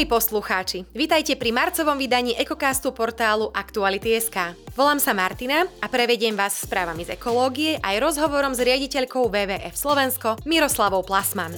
Milí 0.00 0.08
poslucháči, 0.08 0.88
vítajte 0.96 1.36
pri 1.36 1.52
marcovom 1.52 2.00
vydaní 2.00 2.32
ekokastu 2.32 2.88
portálu 2.88 3.52
Aktuality.sk. 3.52 4.56
Volám 4.72 4.96
sa 4.96 5.12
Martina 5.12 5.68
a 5.76 5.92
prevediem 5.92 6.32
vás 6.32 6.56
správami 6.56 7.04
z 7.04 7.20
ekológie 7.20 7.76
aj 7.84 8.00
rozhovorom 8.00 8.56
s 8.56 8.64
riaditeľkou 8.64 9.28
WWF 9.28 9.76
Slovensko 9.76 10.40
Miroslavou 10.48 11.04
Plasman. 11.04 11.52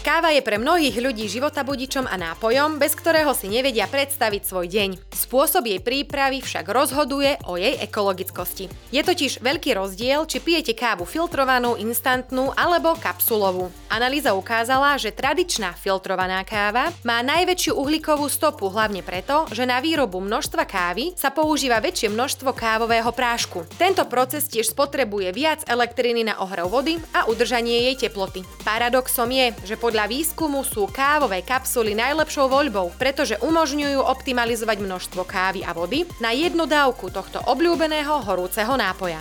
Káva 0.00 0.32
je 0.32 0.40
pre 0.40 0.56
mnohých 0.56 0.96
ľudí 0.96 1.28
životabudičom 1.28 2.08
a 2.08 2.16
nápojom, 2.16 2.80
bez 2.80 2.96
ktorého 2.96 3.36
si 3.36 3.52
nevedia 3.52 3.84
predstaviť 3.84 4.42
svoj 4.48 4.64
deň. 4.72 4.90
Spôsob 5.12 5.68
jej 5.68 5.76
prípravy 5.76 6.40
však 6.40 6.72
rozhoduje 6.72 7.36
o 7.44 7.60
jej 7.60 7.76
ekologickosti. 7.76 8.72
Je 8.88 9.04
totiž 9.04 9.44
veľký 9.44 9.76
rozdiel, 9.76 10.24
či 10.24 10.40
pijete 10.40 10.72
kávu 10.72 11.04
filtrovanú, 11.04 11.76
instantnú 11.76 12.48
alebo 12.56 12.96
kapsulovú. 12.96 13.68
Analýza 13.92 14.32
ukázala, 14.32 14.96
že 14.96 15.12
tradičná 15.12 15.76
filtrovaná 15.76 16.48
káva 16.48 16.88
má 17.04 17.20
najväčšiu 17.20 17.76
uhlíkovú 17.76 18.24
stopu 18.32 18.72
hlavne 18.72 19.04
preto, 19.04 19.52
že 19.52 19.68
na 19.68 19.84
výrobu 19.84 20.16
množstva 20.24 20.64
kávy 20.64 21.12
sa 21.12 21.28
používa 21.28 21.76
väčšie 21.76 22.08
množstvo 22.08 22.56
kávového 22.56 23.12
prášku. 23.12 23.68
Tento 23.76 24.08
proces 24.08 24.48
tiež 24.48 24.72
spotrebuje 24.72 25.28
viac 25.36 25.60
elektriny 25.68 26.24
na 26.24 26.40
ohrev 26.40 26.72
vody 26.72 26.96
a 27.12 27.28
udržanie 27.28 27.92
jej 27.92 28.08
teploty. 28.08 28.40
Paradoxom 28.64 29.28
je, 29.28 29.52
že 29.68 29.76
po 29.76 29.89
podľa 29.90 30.06
výskumu 30.06 30.62
sú 30.62 30.86
kávové 30.86 31.42
kapsuly 31.42 31.98
najlepšou 31.98 32.46
voľbou, 32.46 32.94
pretože 32.94 33.34
umožňujú 33.42 33.98
optimalizovať 33.98 34.86
množstvo 34.86 35.26
kávy 35.26 35.66
a 35.66 35.74
vody 35.74 36.06
na 36.22 36.30
jednu 36.30 36.62
dávku 36.62 37.10
tohto 37.10 37.42
obľúbeného 37.42 38.22
horúceho 38.22 38.78
nápoja. 38.78 39.18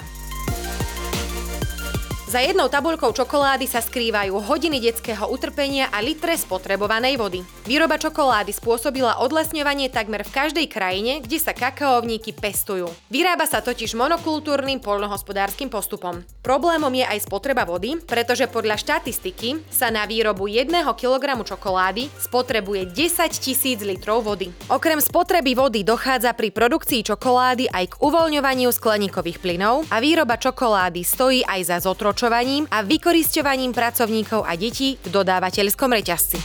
Za 2.30 2.46
jednou 2.46 2.70
tabuľkou 2.70 3.10
čokolády 3.10 3.66
sa 3.66 3.82
skrývajú 3.82 4.38
hodiny 4.38 4.78
detského 4.78 5.26
utrpenia 5.34 5.90
a 5.90 5.98
litre 5.98 6.38
spotrebovanej 6.38 7.18
vody. 7.18 7.42
Výroba 7.66 7.98
čokolády 7.98 8.54
spôsobila 8.54 9.18
odlesňovanie 9.26 9.90
takmer 9.90 10.22
v 10.22 10.38
každej 10.38 10.70
krajine, 10.70 11.26
kde 11.26 11.42
sa 11.42 11.58
kakaovníky 11.58 12.38
pestujú. 12.38 12.86
Vyrába 13.10 13.50
sa 13.50 13.66
totiž 13.66 13.98
monokultúrnym 13.98 14.78
poľnohospodárskym 14.78 15.74
postupom. 15.74 16.22
Problémom 16.46 16.94
je 16.94 17.02
aj 17.02 17.26
spotreba 17.26 17.66
vody, 17.66 17.98
pretože 17.98 18.46
podľa 18.46 18.78
štatistiky 18.78 19.66
sa 19.74 19.90
na 19.90 20.06
výrobu 20.06 20.46
1 20.46 20.70
kg 21.02 21.42
čokolády 21.42 22.14
spotrebuje 22.14 22.94
10 22.94 23.42
tisíc 23.42 23.82
litrov 23.82 24.22
vody. 24.22 24.54
Okrem 24.70 25.02
spotreby 25.02 25.58
vody 25.58 25.82
dochádza 25.82 26.38
pri 26.38 26.54
produkcii 26.54 27.10
čokolády 27.10 27.74
aj 27.74 27.98
k 27.98 28.00
uvoľňovaniu 28.06 28.70
skleníkových 28.70 29.42
plynov 29.42 29.90
a 29.90 29.98
výroba 29.98 30.38
čokolády 30.38 31.02
stojí 31.02 31.42
aj 31.42 31.74
za 31.74 31.78
zotročenie 31.82 32.19
otročovaním 32.20 32.68
a 32.68 32.84
vykoristovaním 32.84 33.72
pracovníkov 33.72 34.44
a 34.44 34.60
detí 34.60 35.00
v 35.00 35.08
dodávateľskom 35.08 35.88
reťazci. 35.88 36.36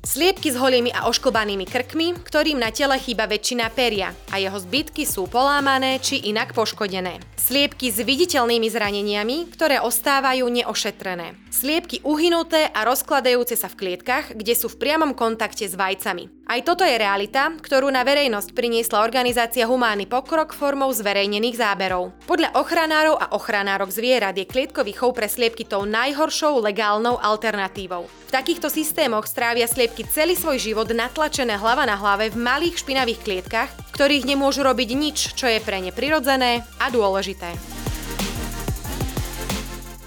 Sliepky 0.00 0.48
s 0.48 0.56
holými 0.56 0.88
a 0.96 1.04
oškobanými 1.04 1.68
krkmi, 1.68 2.24
ktorým 2.24 2.56
na 2.56 2.72
tele 2.72 2.96
chýba 2.96 3.28
väčšina 3.28 3.68
peria 3.76 4.16
a 4.32 4.40
jeho 4.40 4.56
zbytky 4.56 5.04
sú 5.04 5.28
polámané 5.28 6.00
či 6.00 6.32
inak 6.32 6.56
poškodené. 6.56 7.29
Sliepky 7.50 7.90
s 7.90 7.98
viditeľnými 7.98 8.70
zraneniami, 8.70 9.50
ktoré 9.50 9.82
ostávajú 9.82 10.46
neošetrené. 10.46 11.34
Sliepky 11.50 11.98
uhynuté 12.06 12.70
a 12.70 12.86
rozkladajúce 12.86 13.58
sa 13.58 13.66
v 13.66 13.74
klietkach, 13.74 14.38
kde 14.38 14.54
sú 14.54 14.70
v 14.70 14.78
priamom 14.78 15.18
kontakte 15.18 15.66
s 15.66 15.74
vajcami. 15.74 16.30
Aj 16.46 16.62
toto 16.62 16.86
je 16.86 16.94
realita, 16.94 17.50
ktorú 17.58 17.90
na 17.90 18.06
verejnosť 18.06 18.54
priniesla 18.54 19.02
organizácia 19.02 19.66
Humánny 19.66 20.06
pokrok 20.06 20.54
formou 20.54 20.94
zverejnených 20.94 21.58
záberov. 21.58 22.14
Podľa 22.30 22.54
ochranárov 22.54 23.18
a 23.18 23.34
ochranárok 23.34 23.90
zvierat 23.90 24.38
je 24.38 24.46
klietkový 24.46 24.94
chov 24.94 25.18
pre 25.18 25.26
sliepky 25.26 25.66
tou 25.66 25.82
najhoršou 25.82 26.62
legálnou 26.62 27.18
alternatívou. 27.18 28.06
V 28.30 28.34
takýchto 28.34 28.70
systémoch 28.70 29.26
strávia 29.26 29.66
sliepky 29.66 30.06
celý 30.06 30.38
svoj 30.38 30.62
život 30.62 30.86
natlačené 30.86 31.58
hlava 31.58 31.82
na 31.82 31.98
hlave 31.98 32.30
v 32.30 32.38
malých 32.38 32.78
špinavých 32.78 33.22
klietkach, 33.26 33.70
v 33.74 33.94
ktorých 33.94 34.22
nemôžu 34.22 34.62
robiť 34.62 34.90
nič, 34.94 35.18
čo 35.34 35.50
je 35.50 35.58
pre 35.58 35.82
ne 35.82 35.90
prirodzené 35.90 36.62
a 36.78 36.86
dôležité. 36.94 37.39
time. 37.40 37.79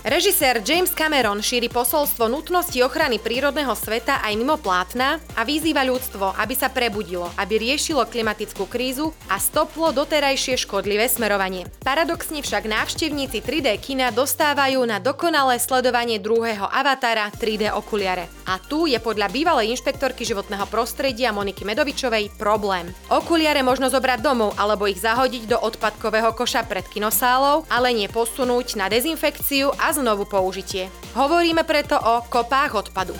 Režisér 0.03 0.59
James 0.67 0.91
Cameron 0.91 1.39
šíri 1.39 1.71
posolstvo 1.71 2.27
nutnosti 2.27 2.75
ochrany 2.83 3.23
prírodného 3.23 3.71
sveta 3.71 4.19
aj 4.19 4.35
mimo 4.35 4.59
plátna 4.59 5.23
a 5.31 5.47
vyzýva 5.47 5.87
ľudstvo, 5.87 6.35
aby 6.43 6.51
sa 6.51 6.67
prebudilo, 6.67 7.31
aby 7.39 7.55
riešilo 7.55 8.03
klimatickú 8.11 8.67
krízu 8.67 9.15
a 9.31 9.39
stoplo 9.39 9.95
doterajšie 9.95 10.59
škodlivé 10.59 11.07
smerovanie. 11.07 11.71
Paradoxne 11.87 12.43
však 12.43 12.67
návštevníci 12.67 13.39
3D 13.39 13.79
kina 13.79 14.11
dostávajú 14.11 14.83
na 14.83 14.99
dokonalé 14.99 15.55
sledovanie 15.55 16.19
druhého 16.19 16.67
avatara 16.67 17.31
3D 17.39 17.71
okuliare. 17.71 18.27
A 18.43 18.59
tu 18.59 18.91
je 18.91 18.99
podľa 18.99 19.31
bývalej 19.31 19.71
inšpektorky 19.71 20.27
životného 20.27 20.67
prostredia 20.67 21.31
Moniky 21.31 21.63
Medovičovej 21.63 22.35
problém. 22.35 22.91
Okuliare 23.07 23.63
možno 23.63 23.87
zobrať 23.87 24.19
domov 24.19 24.51
alebo 24.59 24.83
ich 24.83 24.99
zahodiť 24.99 25.47
do 25.47 25.57
odpadkového 25.63 26.35
koša 26.35 26.67
pred 26.67 26.83
kinosálou, 26.91 27.63
ale 27.71 27.95
nie 27.95 28.11
posunúť 28.11 28.75
na 28.75 28.91
dezinfekciu 28.91 29.71
a 29.79 29.92
znovu 29.93 30.25
použitie. 30.25 30.89
Hovoríme 31.13 31.61
preto 31.63 31.95
o 31.95 32.25
kopách 32.25 32.73
odpadu. 32.73 33.13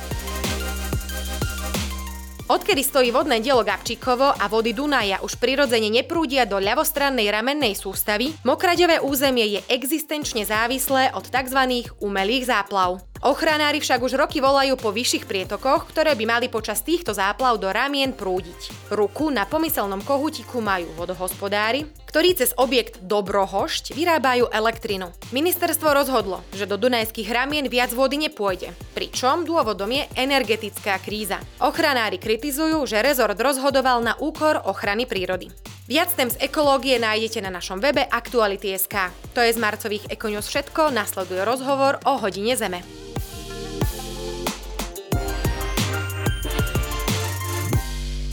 Odkedy 2.44 2.84
stojí 2.84 3.07
vodné 3.16 3.39
dielo 3.39 3.63
Gabčíkovo 3.63 4.35
a 4.35 4.45
vody 4.51 4.75
Dunaja 4.75 5.23
už 5.23 5.39
prirodzene 5.39 5.88
neprúdia 5.88 6.44
do 6.44 6.59
ľavostrannej 6.59 7.31
ramennej 7.31 7.72
sústavy, 7.72 8.35
mokraďové 8.44 9.00
územie 9.00 9.57
je 9.57 9.59
existenčne 9.72 10.44
závislé 10.44 11.16
od 11.16 11.23
tzv. 11.23 11.88
umelých 12.03 12.51
záplav. 12.51 13.12
Ochranári 13.23 13.79
však 13.79 14.03
už 14.03 14.19
roky 14.19 14.44
volajú 14.44 14.75
po 14.75 14.91
vyšších 14.91 15.23
prietokoch, 15.23 15.88
ktoré 15.88 16.11
by 16.11 16.28
mali 16.28 16.47
počas 16.51 16.84
týchto 16.84 17.16
záplav 17.16 17.56
do 17.56 17.72
ramien 17.72 18.11
prúdiť. 18.11 18.91
Ruku 18.91 19.31
na 19.31 19.47
pomyselnom 19.47 20.03
kohutiku 20.03 20.59
majú 20.59 20.91
vodohospodári, 21.00 21.88
ktorí 22.03 22.35
cez 22.35 22.51
objekt 22.59 23.00
Dobrohošť 23.00 23.95
vyrábajú 23.95 24.51
elektrinu. 24.51 25.07
Ministerstvo 25.31 25.95
rozhodlo, 25.95 26.44
že 26.51 26.67
do 26.67 26.75
Dunajských 26.75 27.31
ramien 27.31 27.63
viac 27.72 27.95
vody 27.95 28.19
nepôjde, 28.19 28.75
pričom 28.91 29.47
dôvodom 29.47 29.88
je 29.88 30.03
energetická 30.19 31.00
kríza. 31.00 31.39
Ochranári 31.63 32.19
kritizujú, 32.19 32.83
že 32.83 33.00
rezort 33.00 33.39
rozhodoval 33.39 34.03
na 34.03 34.19
úkor 34.19 34.59
ochrany 34.67 35.07
prírody. 35.07 35.47
Viac 35.88 36.12
tém 36.12 36.28
z 36.28 36.44
ekológie 36.44 37.00
nájdete 37.00 37.39
na 37.39 37.56
našom 37.56 37.79
webe 37.79 38.03
Aktuality.sk. 38.03 39.16
To 39.31 39.39
je 39.39 39.56
z 39.56 39.59
marcových 39.63 40.12
Ekonius 40.12 40.51
všetko, 40.51 40.91
nasleduje 40.91 41.44
rozhovor 41.47 42.03
o 42.03 42.19
hodine 42.19 42.59
Zeme. 42.59 42.83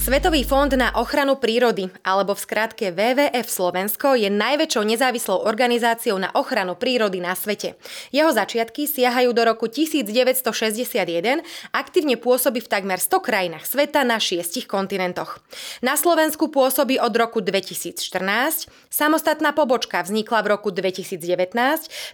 Svetový 0.00 0.48
fond 0.48 0.72
na 0.72 0.96
ochranu 0.96 1.36
prírody, 1.36 1.92
alebo 2.00 2.32
v 2.32 2.40
skratke 2.40 2.88
WWF 2.88 3.44
Slovensko, 3.44 4.16
je 4.16 4.32
najväčšou 4.32 4.80
nezávislou 4.88 5.44
organizáciou 5.44 6.16
na 6.16 6.32
ochranu 6.32 6.72
prírody 6.72 7.20
na 7.20 7.36
svete. 7.36 7.76
Jeho 8.08 8.32
začiatky 8.32 8.88
siahajú 8.88 9.36
do 9.36 9.44
roku 9.44 9.68
1961, 9.68 11.44
aktívne 11.76 12.16
pôsobí 12.16 12.64
v 12.64 12.68
takmer 12.72 12.96
100 12.96 13.12
krajinách 13.20 13.68
sveta 13.68 14.00
na 14.00 14.16
šiestich 14.16 14.64
kontinentoch. 14.64 15.44
Na 15.84 16.00
Slovensku 16.00 16.48
pôsobí 16.48 16.96
od 16.96 17.12
roku 17.12 17.44
2014, 17.44 18.72
samostatná 18.88 19.52
pobočka 19.52 20.00
vznikla 20.00 20.40
v 20.40 20.46
roku 20.56 20.72
2019, 20.72 21.20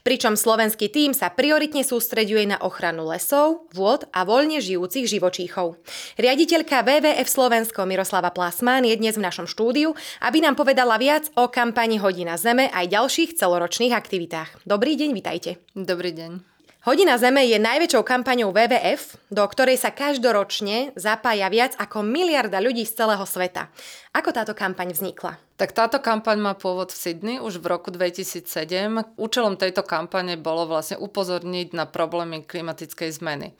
pričom 0.03 0.35
slovenský 0.35 0.91
tým 0.91 1.15
sa 1.15 1.31
prioritne 1.31 1.87
sústreďuje 1.87 2.51
na 2.51 2.59
ochranu 2.59 3.07
lesov, 3.07 3.71
vôd 3.71 4.11
a 4.11 4.27
voľne 4.27 4.59
žijúcich 4.59 5.07
živočíchov. 5.07 5.79
Riaditeľka 6.19 6.83
WWF 6.83 7.31
Slovensko 7.31 7.76
Miroslava 7.85 8.33
Plasmán 8.33 8.89
je 8.89 8.97
dnes 8.97 9.13
v 9.13 9.27
našom 9.27 9.45
štúdiu, 9.45 9.93
aby 10.25 10.41
nám 10.41 10.57
povedala 10.57 10.97
viac 10.97 11.29
o 11.37 11.53
kampani 11.53 12.01
Hodina 12.01 12.41
Zeme 12.41 12.73
aj 12.73 12.89
ďalších 12.89 13.37
celoročných 13.37 13.93
aktivitách. 13.93 14.65
Dobrý 14.65 14.97
deň, 14.97 15.11
vitajte. 15.13 15.61
Dobrý 15.77 16.17
deň. 16.17 16.57
Hodina 16.87 17.19
Zeme 17.19 17.43
je 17.43 17.59
najväčšou 17.59 18.07
kampaňou 18.07 18.55
WWF, 18.55 19.19
do 19.35 19.43
ktorej 19.43 19.75
sa 19.75 19.91
každoročne 19.91 20.95
zapája 20.95 21.51
viac 21.51 21.75
ako 21.83 22.07
miliarda 22.07 22.63
ľudí 22.63 22.87
z 22.87 23.03
celého 23.03 23.27
sveta. 23.27 23.75
Ako 24.15 24.31
táto 24.31 24.55
kampaň 24.55 24.95
vznikla? 24.95 25.35
Tak 25.59 25.75
táto 25.75 25.99
kampaň 25.99 26.39
má 26.39 26.55
pôvod 26.55 26.95
v 26.95 27.01
Sydney 27.03 27.37
už 27.43 27.59
v 27.59 27.75
roku 27.75 27.91
2007. 27.91 29.19
Účelom 29.19 29.59
tejto 29.59 29.83
kampane 29.83 30.39
bolo 30.39 30.71
vlastne 30.71 30.95
upozorniť 30.95 31.75
na 31.75 31.91
problémy 31.91 32.47
klimatickej 32.47 33.11
zmeny. 33.19 33.59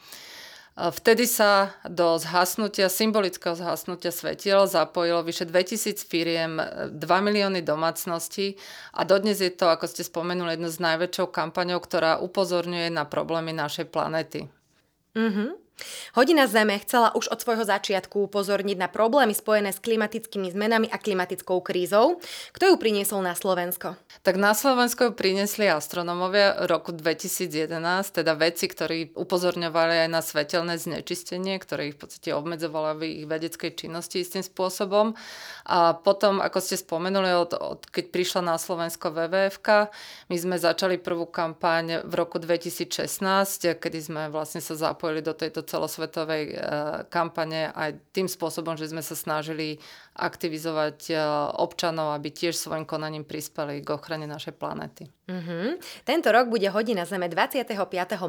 Vtedy 0.77 1.25
sa 1.25 1.73
do 1.89 2.21
zhasnutia, 2.21 2.93
symbolického 2.93 3.57
zhasnutia 3.57 4.13
svetiel 4.13 4.69
zapojilo 4.69 5.25
vyše 5.25 5.49
2000 5.49 6.05
firiem, 6.05 6.61
2 6.93 7.01
milióny 7.01 7.65
domácností 7.65 8.61
a 8.93 9.09
dodnes 9.09 9.41
je 9.41 9.49
to, 9.49 9.73
ako 9.73 9.89
ste 9.89 10.05
spomenuli, 10.05 10.61
jedno 10.61 10.69
z 10.69 10.85
najväčšou 10.85 11.33
kampaňou, 11.33 11.81
ktorá 11.81 12.21
upozorňuje 12.21 12.93
na 12.93 13.09
problémy 13.09 13.57
našej 13.57 13.89
planety. 13.89 14.53
Mm-hmm. 15.17 15.66
Hodina 16.17 16.49
Zeme 16.49 16.81
chcela 16.81 17.13
už 17.13 17.29
od 17.29 17.37
svojho 17.37 17.69
začiatku 17.69 18.33
upozorniť 18.33 18.81
na 18.81 18.89
problémy 18.89 19.37
spojené 19.37 19.77
s 19.77 19.85
klimatickými 19.85 20.49
zmenami 20.49 20.89
a 20.89 20.97
klimatickou 20.97 21.61
krízou. 21.61 22.17
Kto 22.57 22.73
ju 22.73 22.77
priniesol 22.81 23.21
na 23.21 23.37
Slovensko? 23.37 24.01
Tak 24.25 24.41
na 24.41 24.57
Slovensko 24.57 25.11
ju 25.11 25.13
priniesli 25.13 25.69
astronomovia 25.69 26.65
roku 26.65 26.97
2011, 26.97 27.77
teda 28.09 28.33
vedci, 28.33 28.73
ktorí 28.73 29.13
upozorňovali 29.13 30.09
aj 30.09 30.11
na 30.11 30.25
svetelné 30.25 30.81
znečistenie, 30.81 31.61
ktoré 31.61 31.93
ich 31.93 32.01
v 32.01 32.09
podstate 32.09 32.33
obmedzovalo 32.33 32.97
v 32.97 33.21
ich 33.21 33.25
vedeckej 33.29 33.77
činnosti 33.77 34.25
istým 34.25 34.41
spôsobom. 34.41 35.13
A 35.69 35.93
potom, 35.93 36.41
ako 36.41 36.59
ste 36.65 36.81
spomenuli, 36.81 37.37
od, 37.37 37.53
od, 37.53 37.85
keď 37.93 38.09
prišla 38.09 38.41
na 38.41 38.57
Slovensko 38.57 39.13
WWF, 39.13 39.61
my 40.33 40.37
sme 40.41 40.57
začali 40.57 40.97
prvú 40.97 41.29
kampaň 41.29 42.01
v 42.01 42.13
roku 42.17 42.41
2016, 42.41 42.97
kedy 43.77 43.99
sme 44.01 44.23
vlastne 44.33 44.65
sa 44.65 44.73
zapojili 44.73 45.21
do 45.21 45.37
tejto 45.37 45.66
celosvetovej 45.67 46.45
e, 46.49 46.55
kampane 47.11 47.75
aj 47.75 47.99
tým 48.15 48.31
spôsobom, 48.31 48.79
že 48.79 48.89
sme 48.89 49.03
sa 49.03 49.19
snažili 49.19 49.83
aktivizovať 50.17 50.99
e, 51.11 51.15
občanov, 51.61 52.15
aby 52.17 52.33
tiež 52.33 52.55
svojim 52.57 52.89
konaním 52.89 53.27
prispeli 53.27 53.83
k 53.83 53.89
ochrane 53.91 54.25
našej 54.25 54.55
planéty. 54.57 55.11
Mm-hmm. 55.27 55.69
Tento 56.07 56.29
rok 56.31 56.47
bude 56.49 56.71
hodina 56.71 57.03
Zeme 57.05 57.27
25. 57.27 57.67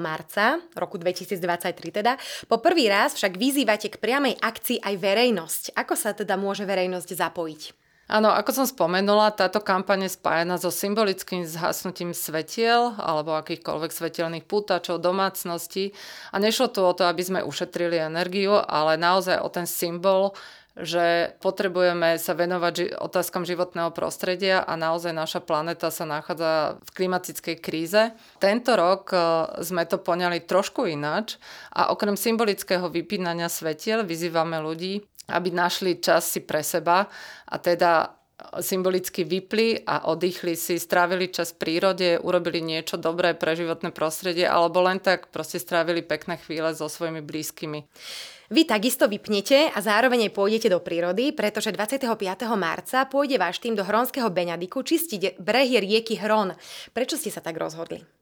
marca, 0.02 0.60
roku 0.74 0.98
2023 0.98 2.02
teda. 2.02 2.18
Po 2.50 2.58
prvý 2.58 2.90
raz 2.90 3.14
však 3.14 3.38
vyzývate 3.38 3.94
k 3.94 4.02
priamej 4.02 4.36
akcii 4.42 4.82
aj 4.82 4.96
verejnosť. 4.98 5.64
Ako 5.78 5.94
sa 5.94 6.12
teda 6.18 6.36
môže 6.36 6.66
verejnosť 6.66 7.10
zapojiť? 7.14 7.87
Áno, 8.08 8.32
ako 8.32 8.64
som 8.64 8.66
spomenula, 8.66 9.36
táto 9.36 9.60
kampaň 9.60 10.08
je 10.08 10.16
spájana 10.16 10.56
so 10.56 10.72
symbolickým 10.72 11.44
zhasnutím 11.44 12.16
svetiel 12.16 12.96
alebo 12.96 13.36
akýchkoľvek 13.36 13.92
svetelných 13.92 14.48
pútačov, 14.48 15.04
domácností. 15.04 15.92
A 16.32 16.40
nešlo 16.40 16.72
tu 16.72 16.88
o 16.88 16.96
to, 16.96 17.04
aby 17.04 17.20
sme 17.20 17.40
ušetrili 17.44 18.00
energiu, 18.00 18.56
ale 18.56 18.96
naozaj 18.96 19.44
o 19.44 19.52
ten 19.52 19.68
symbol, 19.68 20.32
že 20.78 21.36
potrebujeme 21.42 22.22
sa 22.22 22.38
venovať 22.38 22.74
ži- 22.78 22.94
otázkam 22.96 23.44
životného 23.44 23.90
prostredia 23.92 24.62
a 24.62 24.78
naozaj 24.78 25.10
naša 25.10 25.42
planéta 25.42 25.90
sa 25.90 26.06
nachádza 26.06 26.78
v 26.86 26.90
klimatickej 26.94 27.56
kríze. 27.58 28.14
Tento 28.38 28.78
rok 28.78 29.10
e, 29.10 29.18
sme 29.66 29.90
to 29.90 29.98
poňali 29.98 30.46
trošku 30.46 30.86
ináč 30.86 31.42
a 31.74 31.90
okrem 31.90 32.14
symbolického 32.14 32.88
vypínania 32.94 33.50
svetiel 33.50 34.06
vyzývame 34.06 34.62
ľudí, 34.62 35.02
aby 35.28 35.52
našli 35.52 36.00
čas 36.00 36.32
si 36.32 36.44
pre 36.44 36.64
seba 36.64 37.08
a 37.48 37.56
teda 37.60 38.18
symbolicky 38.62 39.26
vypli 39.26 39.82
a 39.82 40.06
oddychli 40.14 40.54
si, 40.54 40.78
strávili 40.78 41.34
čas 41.34 41.58
v 41.58 41.60
prírode, 41.66 42.22
urobili 42.22 42.62
niečo 42.62 43.02
dobré 43.02 43.34
pre 43.34 43.58
životné 43.58 43.90
prostredie 43.90 44.46
alebo 44.46 44.86
len 44.86 45.02
tak 45.02 45.34
proste 45.34 45.58
strávili 45.58 46.06
pekné 46.06 46.38
chvíle 46.38 46.70
so 46.78 46.86
svojimi 46.86 47.26
blízkymi. 47.26 47.90
Vy 48.48 48.64
takisto 48.64 49.12
vypnete 49.12 49.74
a 49.76 49.80
zároveň 49.84 50.32
aj 50.32 50.36
pôjdete 50.38 50.72
do 50.72 50.80
prírody, 50.80 51.36
pretože 51.36 51.74
25. 51.74 52.08
marca 52.56 53.04
pôjde 53.04 53.36
váš 53.36 53.60
tým 53.60 53.76
do 53.76 53.84
Hronského 53.84 54.32
Beňadiku 54.32 54.86
čistiť 54.88 55.42
brehy 55.42 55.84
rieky 55.84 56.16
Hron. 56.16 56.56
Prečo 56.96 57.20
ste 57.20 57.28
sa 57.28 57.44
tak 57.44 57.60
rozhodli? 57.60 58.17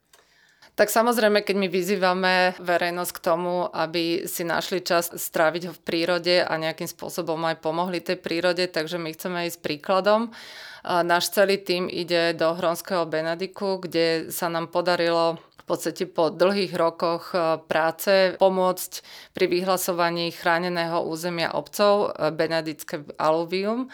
Tak 0.76 0.92
samozrejme, 0.92 1.40
keď 1.40 1.56
my 1.56 1.68
vyzývame 1.72 2.60
verejnosť 2.60 3.12
k 3.16 3.24
tomu, 3.24 3.64
aby 3.72 4.28
si 4.28 4.44
našli 4.44 4.84
čas 4.84 5.08
stráviť 5.08 5.72
ho 5.72 5.74
v 5.74 5.80
prírode 5.80 6.44
a 6.44 6.52
nejakým 6.60 6.92
spôsobom 6.92 7.40
aj 7.48 7.64
pomohli 7.64 8.04
tej 8.04 8.20
prírode, 8.20 8.68
takže 8.68 9.00
my 9.00 9.16
chceme 9.16 9.48
ísť 9.48 9.64
príkladom. 9.64 10.36
Náš 10.84 11.32
celý 11.32 11.64
tým 11.64 11.88
ide 11.88 12.36
do 12.36 12.52
Hronského 12.52 13.08
Benediku, 13.08 13.80
kde 13.80 14.28
sa 14.36 14.52
nám 14.52 14.68
podarilo 14.68 15.40
v 15.40 15.64
podstate 15.64 16.06
po 16.12 16.28
dlhých 16.30 16.76
rokoch 16.78 17.32
práce 17.72 18.36
pomôcť 18.36 18.92
pri 19.32 19.46
vyhlasovaní 19.48 20.30
chráneného 20.36 21.08
územia 21.08 21.56
obcov 21.56 22.14
Benedické 22.36 23.02
aluvium 23.16 23.88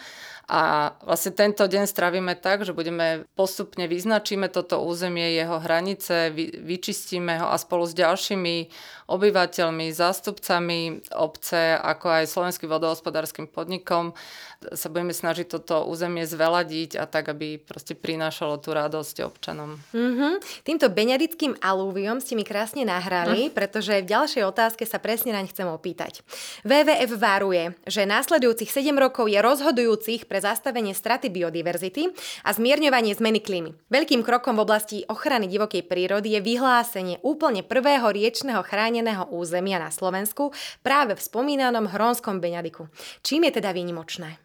a 0.52 0.92
vlastne 1.08 1.32
tento 1.32 1.64
deň 1.64 1.88
strávime 1.88 2.36
tak, 2.36 2.68
že 2.68 2.76
budeme 2.76 3.24
postupne 3.32 3.88
vyznačíme 3.88 4.52
toto 4.52 4.84
územie, 4.84 5.32
jeho 5.32 5.56
hranice, 5.56 6.28
vy, 6.28 6.60
vyčistíme 6.60 7.40
ho 7.40 7.48
a 7.48 7.56
spolu 7.56 7.88
s 7.88 7.96
ďalšími 7.96 8.68
obyvateľmi, 9.08 9.88
zástupcami 9.88 11.08
obce, 11.16 11.72
ako 11.80 12.06
aj 12.20 12.24
slovenským 12.28 12.68
vodohospodárským 12.68 13.48
podnikom 13.48 14.12
sa 14.76 14.92
budeme 14.92 15.16
snažiť 15.16 15.48
toto 15.48 15.88
územie 15.88 16.28
zveladiť 16.28 17.00
a 17.00 17.08
tak, 17.08 17.32
aby 17.32 17.56
proste 17.56 17.96
prinášalo 17.96 18.60
tú 18.60 18.76
radosť 18.76 19.24
občanom. 19.24 19.80
Mm-hmm. 19.90 20.32
Týmto 20.62 20.86
beňadickým 20.92 21.58
alúviom 21.64 22.20
ste 22.20 22.36
mi 22.36 22.44
krásne 22.46 22.86
nahrali, 22.86 23.48
mm. 23.48 23.56
pretože 23.56 24.04
v 24.04 24.10
ďalšej 24.10 24.44
otázke 24.46 24.84
sa 24.86 25.02
presne 25.02 25.32
naň 25.34 25.50
chcem 25.50 25.66
opýtať. 25.66 26.22
WWF 26.62 27.10
varuje, 27.16 27.74
že 27.88 28.06
následujúcich 28.06 28.70
7 28.70 28.94
rokov 28.94 29.26
je 29.26 29.40
rozhodujúcich 29.42 30.30
pre 30.30 30.41
zastavenie 30.42 30.90
straty 30.90 31.30
biodiverzity 31.30 32.10
a 32.42 32.50
zmierňovanie 32.50 33.14
zmeny 33.14 33.38
klímy. 33.38 33.78
Veľkým 33.86 34.26
krokom 34.26 34.58
v 34.58 34.64
oblasti 34.66 34.98
ochrany 35.06 35.46
divokej 35.46 35.86
prírody 35.86 36.34
je 36.34 36.40
vyhlásenie 36.42 37.22
úplne 37.22 37.62
prvého 37.62 38.10
riečného 38.10 38.66
chráneného 38.66 39.30
územia 39.30 39.78
na 39.78 39.94
Slovensku 39.94 40.50
práve 40.82 41.14
v 41.14 41.22
spomínanom 41.22 41.86
Hronskom 41.86 42.42
Beňadiku. 42.42 42.90
Čím 43.22 43.46
je 43.46 43.62
teda 43.62 43.70
výnimočné? 43.70 44.42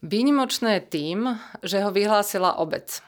Výnimočné 0.00 0.80
tým, 0.88 1.36
že 1.60 1.84
ho 1.84 1.92
vyhlásila 1.92 2.56
obec. 2.56 3.04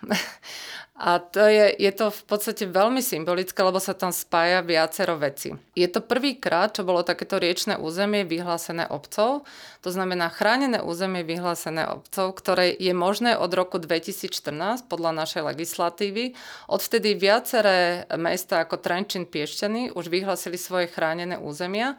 A 1.02 1.18
to 1.18 1.42
je, 1.50 1.74
je 1.82 1.90
to 1.90 2.14
v 2.14 2.22
podstate 2.30 2.62
veľmi 2.70 3.02
symbolické, 3.02 3.58
lebo 3.58 3.82
sa 3.82 3.90
tam 3.90 4.14
spája 4.14 4.62
viacero 4.62 5.18
veci. 5.18 5.50
Je 5.74 5.90
to 5.90 5.98
prvýkrát, 5.98 6.70
čo 6.70 6.86
bolo 6.86 7.02
takéto 7.02 7.42
riečne 7.42 7.74
územie 7.74 8.22
vyhlásené 8.22 8.86
obcov, 8.86 9.42
to 9.82 9.90
znamená 9.90 10.30
chránené 10.30 10.78
územie 10.78 11.26
vyhlásené 11.26 11.90
obcov, 11.90 12.38
ktoré 12.38 12.70
je 12.78 12.94
možné 12.94 13.34
od 13.34 13.50
roku 13.50 13.82
2014 13.82 14.86
podľa 14.86 15.10
našej 15.26 15.42
legislatívy. 15.42 16.38
Odvtedy 16.70 17.18
viaceré 17.18 18.06
mesta 18.14 18.62
ako 18.62 18.78
Trenčín, 18.78 19.26
Piešťany 19.26 19.98
už 19.98 20.06
vyhlásili 20.06 20.54
svoje 20.54 20.86
chránené 20.86 21.34
územia 21.34 21.98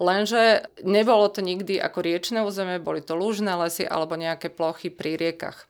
Lenže 0.00 0.64
nebolo 0.80 1.28
to 1.28 1.44
nikdy 1.44 1.76
ako 1.76 2.00
riečne 2.00 2.40
územie, 2.40 2.80
boli 2.80 3.04
to 3.04 3.12
lúžne 3.12 3.52
lesy 3.60 3.84
alebo 3.84 4.16
nejaké 4.16 4.48
plochy 4.48 4.88
pri 4.88 5.20
riekach. 5.20 5.68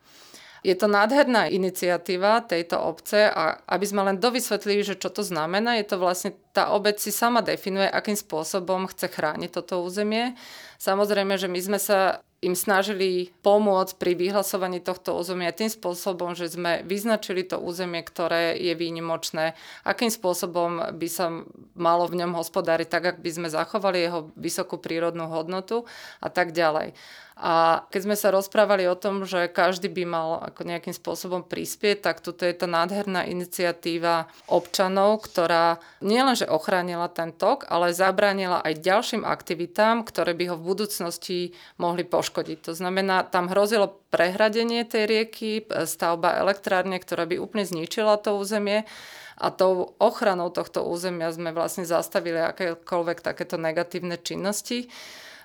Je 0.62 0.78
to 0.78 0.86
nádherná 0.86 1.50
iniciatíva 1.50 2.46
tejto 2.46 2.78
obce 2.78 3.26
a 3.26 3.58
aby 3.66 3.82
sme 3.82 4.06
len 4.06 4.22
dovysvetlili, 4.22 4.86
že 4.86 4.94
čo 4.94 5.10
to 5.10 5.26
znamená, 5.26 5.74
je 5.82 5.86
to 5.90 5.98
vlastne 5.98 6.38
tá 6.54 6.70
obec 6.70 7.02
si 7.02 7.10
sama 7.10 7.42
definuje, 7.42 7.90
akým 7.90 8.14
spôsobom 8.14 8.86
chce 8.86 9.10
chrániť 9.10 9.50
toto 9.50 9.82
územie. 9.82 10.38
Samozrejme, 10.78 11.34
že 11.34 11.50
my 11.50 11.58
sme 11.58 11.78
sa 11.82 12.22
im 12.42 12.58
snažili 12.58 13.30
pomôcť 13.46 13.94
pri 14.02 14.18
vyhlasovaní 14.18 14.82
tohto 14.82 15.14
územia 15.14 15.54
tým 15.54 15.70
spôsobom, 15.70 16.34
že 16.34 16.50
sme 16.50 16.82
vyznačili 16.82 17.46
to 17.46 17.62
územie, 17.62 18.02
ktoré 18.02 18.58
je 18.58 18.74
výnimočné, 18.74 19.54
akým 19.86 20.10
spôsobom 20.10 20.98
by 20.98 21.08
sa 21.08 21.30
malo 21.78 22.10
v 22.10 22.18
ňom 22.18 22.34
hospodáriť, 22.34 22.88
tak, 22.90 23.04
ak 23.14 23.18
by 23.22 23.30
sme 23.30 23.48
zachovali 23.48 24.02
jeho 24.02 24.34
vysokú 24.34 24.82
prírodnú 24.82 25.30
hodnotu 25.30 25.86
a 26.18 26.28
tak 26.28 26.50
ďalej. 26.50 26.98
A 27.42 27.82
keď 27.88 28.00
sme 28.04 28.16
sa 28.18 28.28
rozprávali 28.28 28.84
o 28.84 28.94
tom, 28.94 29.24
že 29.24 29.48
každý 29.48 29.88
by 29.88 30.04
mal 30.04 30.28
ako 30.52 30.68
nejakým 30.68 30.92
spôsobom 30.92 31.40
prispieť, 31.40 32.04
tak 32.04 32.20
toto 32.20 32.44
je 32.44 32.52
tá 32.52 32.68
nádherná 32.68 33.24
iniciatíva 33.24 34.28
občanov, 34.52 35.24
ktorá 35.24 35.80
nielenže 36.04 36.44
ochránila 36.44 37.08
ten 37.08 37.32
tok, 37.32 37.64
ale 37.72 37.96
zabránila 37.96 38.60
aj 38.60 38.84
ďalším 38.84 39.22
aktivitám, 39.24 40.04
ktoré 40.04 40.36
by 40.36 40.52
ho 40.52 40.56
v 40.60 40.66
budúcnosti 40.76 41.38
mohli 41.80 42.04
poškodiť. 42.04 42.31
To 42.32 42.72
znamená, 42.72 43.28
tam 43.28 43.52
hrozilo 43.52 44.00
prehradenie 44.08 44.88
tej 44.88 45.04
rieky, 45.06 45.68
stavba 45.84 46.40
elektrárne, 46.40 46.96
ktorá 46.96 47.28
by 47.28 47.36
úplne 47.36 47.68
zničila 47.68 48.16
to 48.18 48.34
územie. 48.40 48.88
A 49.36 49.48
tou 49.52 49.96
ochranou 50.00 50.52
tohto 50.52 50.84
územia 50.86 51.32
sme 51.32 51.52
vlastne 51.52 51.84
zastavili 51.84 52.40
akékoľvek 52.40 53.18
takéto 53.20 53.56
negatívne 53.60 54.20
činnosti. 54.20 54.88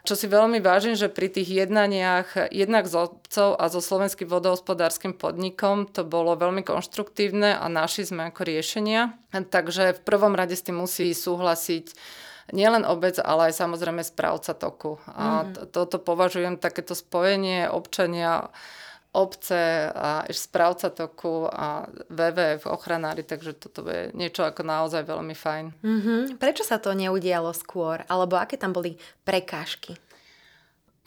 Čo 0.08 0.16
si 0.16 0.32
veľmi 0.32 0.64
vážim, 0.64 0.96
že 0.96 1.12
pri 1.12 1.28
tých 1.28 1.52
jednaniach 1.68 2.48
jednak 2.56 2.88
s 2.88 2.96
obcov 2.96 3.60
a 3.60 3.68
so 3.68 3.84
slovenským 3.84 4.32
vodohospodárskym 4.32 5.12
podnikom 5.12 5.84
to 5.84 6.08
bolo 6.08 6.32
veľmi 6.40 6.64
konštruktívne 6.64 7.60
a 7.60 7.68
našli 7.68 8.08
sme 8.08 8.32
ako 8.32 8.48
riešenia. 8.48 9.20
Takže 9.36 10.00
v 10.00 10.02
prvom 10.08 10.32
rade 10.32 10.56
s 10.56 10.64
tým 10.64 10.80
musí 10.80 11.12
súhlasiť 11.12 11.92
nielen 12.52 12.88
obec, 12.88 13.20
ale 13.20 13.52
aj 13.52 13.60
samozrejme 13.60 14.04
správca 14.04 14.56
toku. 14.56 15.00
A 15.10 15.44
mm-hmm. 15.44 15.72
toto 15.72 16.00
považujem 16.00 16.60
takéto 16.60 16.96
spojenie 16.96 17.68
občania 17.68 18.52
obce 19.18 19.90
a 19.90 20.30
správca 20.30 20.94
toku 20.94 21.50
a 21.50 21.90
WWF 22.14 22.70
ochranári, 22.70 23.26
takže 23.26 23.58
toto 23.58 23.82
je 23.90 24.14
niečo 24.14 24.46
ako 24.46 24.62
naozaj 24.62 25.08
veľmi 25.10 25.34
fajn. 25.34 25.66
Mm-hmm. 25.82 26.20
Prečo 26.38 26.62
sa 26.62 26.78
to 26.78 26.94
neudialo 26.94 27.50
skôr? 27.56 28.06
Alebo 28.06 28.38
aké 28.38 28.62
tam 28.62 28.78
boli 28.78 29.00
prekážky? 29.26 29.98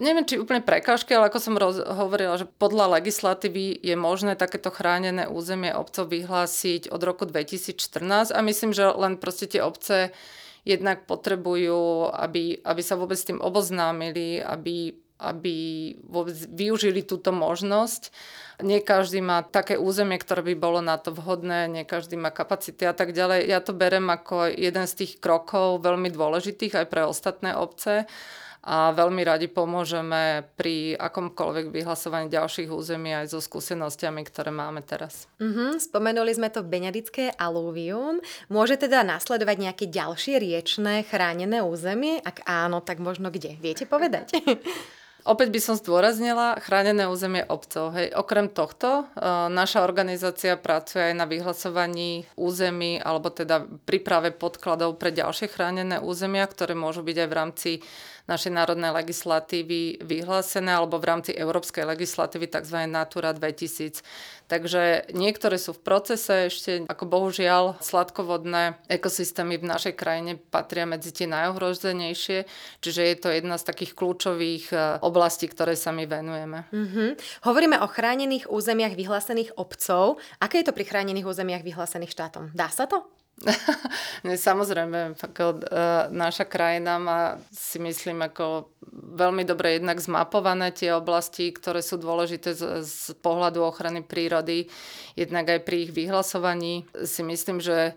Neviem, 0.00 0.25
či 0.25 0.40
úplne 0.40 0.64
prekážky, 0.64 1.12
ale 1.12 1.28
ako 1.28 1.38
som 1.38 1.61
roz- 1.61 1.85
hovorila, 1.85 2.40
že 2.40 2.49
podľa 2.49 2.99
legislatívy 2.99 3.85
je 3.85 3.92
možné 4.00 4.32
takéto 4.32 4.73
chránené 4.73 5.28
územie 5.28 5.76
obcov 5.76 6.09
vyhlásiť 6.09 6.88
od 6.88 7.04
roku 7.04 7.28
2014 7.28 8.32
a 8.32 8.40
myslím, 8.40 8.73
že 8.73 8.88
len 8.97 9.20
proste 9.20 9.44
tie 9.44 9.61
obce 9.61 10.16
jednak 10.64 11.09
potrebujú, 11.09 12.11
aby, 12.12 12.61
aby 12.61 12.83
sa 12.85 12.99
vôbec 12.99 13.17
s 13.17 13.29
tým 13.29 13.40
oboznámili, 13.40 14.40
aby, 14.40 14.95
aby 15.21 15.57
vôbec 16.05 16.37
využili 16.49 17.05
túto 17.05 17.33
možnosť. 17.33 18.12
Nie 18.61 18.85
každý 18.85 19.25
má 19.25 19.40
také 19.40 19.81
územie, 19.81 20.21
ktoré 20.21 20.45
by 20.45 20.55
bolo 20.57 20.81
na 20.85 21.00
to 21.00 21.17
vhodné, 21.17 21.69
nie 21.69 21.88
každý 21.88 22.21
má 22.21 22.29
kapacity 22.29 22.85
a 22.85 22.93
tak 22.93 23.17
ďalej. 23.17 23.49
Ja 23.49 23.64
to 23.64 23.73
berem 23.73 24.09
ako 24.12 24.52
jeden 24.52 24.85
z 24.85 24.97
tých 25.05 25.12
krokov 25.17 25.81
veľmi 25.81 26.12
dôležitých 26.12 26.85
aj 26.85 26.87
pre 26.93 27.09
ostatné 27.09 27.57
obce 27.57 28.05
a 28.61 28.93
veľmi 28.93 29.25
radi 29.25 29.49
pomôžeme 29.49 30.45
pri 30.52 30.93
akomkoľvek 31.00 31.73
vyhlasovaní 31.73 32.29
ďalších 32.29 32.69
území 32.69 33.17
aj 33.17 33.33
so 33.33 33.40
skúsenostiami, 33.40 34.21
ktoré 34.29 34.52
máme 34.52 34.85
teraz. 34.85 35.25
Mm-hmm, 35.40 35.81
spomenuli 35.81 36.33
sme 36.37 36.52
to 36.52 36.61
Benedické 36.61 37.33
alúvium. 37.40 38.21
Môže 38.52 38.76
teda 38.76 39.00
nasledovať 39.00 39.57
nejaké 39.57 39.85
ďalšie 39.88 40.37
riečné 40.37 41.09
chránené 41.09 41.64
územie? 41.64 42.21
Ak 42.21 42.45
áno, 42.45 42.85
tak 42.85 43.00
možno 43.00 43.33
kde? 43.33 43.57
Viete 43.57 43.88
povedať? 43.88 44.37
Opäť 45.21 45.52
by 45.52 45.61
som 45.61 45.76
zdôraznila 45.76 46.57
chránené 46.64 47.05
územie 47.05 47.45
obcov. 47.45 47.93
Hej. 47.93 48.17
Okrem 48.17 48.49
tohto, 48.49 49.05
e, 49.05 49.29
naša 49.52 49.85
organizácia 49.85 50.57
pracuje 50.57 51.12
aj 51.12 51.14
na 51.17 51.29
vyhlasovaní 51.29 52.25
území 52.40 52.97
alebo 52.97 53.29
teda 53.29 53.69
príprave 53.85 54.33
podkladov 54.33 54.97
pre 54.97 55.12
ďalšie 55.12 55.52
chránené 55.52 56.00
územia, 56.00 56.49
ktoré 56.49 56.73
môžu 56.73 57.05
byť 57.05 57.17
aj 57.21 57.29
v 57.29 57.37
rámci 57.37 57.71
našej 58.29 58.53
národnej 58.53 58.93
legislatívy 58.93 60.03
vyhlásené 60.03 60.75
alebo 60.75 60.99
v 60.99 61.09
rámci 61.09 61.31
európskej 61.33 61.87
legislatívy 61.87 62.50
tzv. 62.50 62.85
Natura 62.91 63.33
2000. 63.33 64.03
Takže 64.50 65.15
niektoré 65.15 65.62
sú 65.62 65.79
v 65.79 65.85
procese 65.87 66.50
ešte, 66.50 66.83
ako 66.91 67.07
bohužiaľ 67.07 67.79
sladkovodné 67.79 68.83
ekosystémy 68.91 69.62
v 69.62 69.69
našej 69.71 69.95
krajine 69.95 70.43
patria 70.50 70.91
medzi 70.91 71.15
tie 71.15 71.31
najohrozenejšie, 71.31 72.50
čiže 72.83 73.03
je 73.07 73.17
to 73.23 73.29
jedna 73.31 73.62
z 73.62 73.65
takých 73.71 73.95
kľúčových 73.95 74.75
e, 74.75 74.77
oblastí, 75.07 75.47
ktoré 75.47 75.79
sa 75.79 75.95
my 75.95 76.03
venujeme. 76.03 76.67
Mm-hmm. 76.75 77.09
Hovoríme 77.47 77.79
o 77.79 77.87
chránených 77.87 78.50
územiach 78.50 78.99
vyhlásených 78.99 79.55
obcov. 79.55 80.19
Aké 80.43 80.67
je 80.67 80.67
to 80.67 80.75
pri 80.75 80.83
chránených 80.83 81.31
územiach 81.31 81.62
vyhlásených 81.62 82.11
štátom? 82.11 82.50
Dá 82.50 82.75
sa 82.75 82.91
to? 82.91 83.20
Samozrejme, 84.49 85.16
ako, 85.16 85.44
uh, 85.64 86.12
naša 86.12 86.44
krajina 86.44 87.00
má, 87.00 87.20
si 87.49 87.80
myslím, 87.80 88.28
ako 88.28 88.68
veľmi 89.16 89.49
dobre 89.49 89.80
jednak 89.80 89.97
zmapované 89.97 90.76
tie 90.76 90.92
oblasti, 90.92 91.49
ktoré 91.49 91.80
sú 91.80 91.97
dôležité 91.97 92.52
z, 92.52 92.85
z 92.85 93.16
pohľadu 93.25 93.64
ochrany 93.64 94.04
prírody, 94.04 94.68
jednak 95.16 95.49
aj 95.49 95.61
pri 95.64 95.88
ich 95.88 95.92
vyhlasovaní. 95.97 96.85
Si 97.09 97.25
myslím, 97.25 97.64
že 97.64 97.97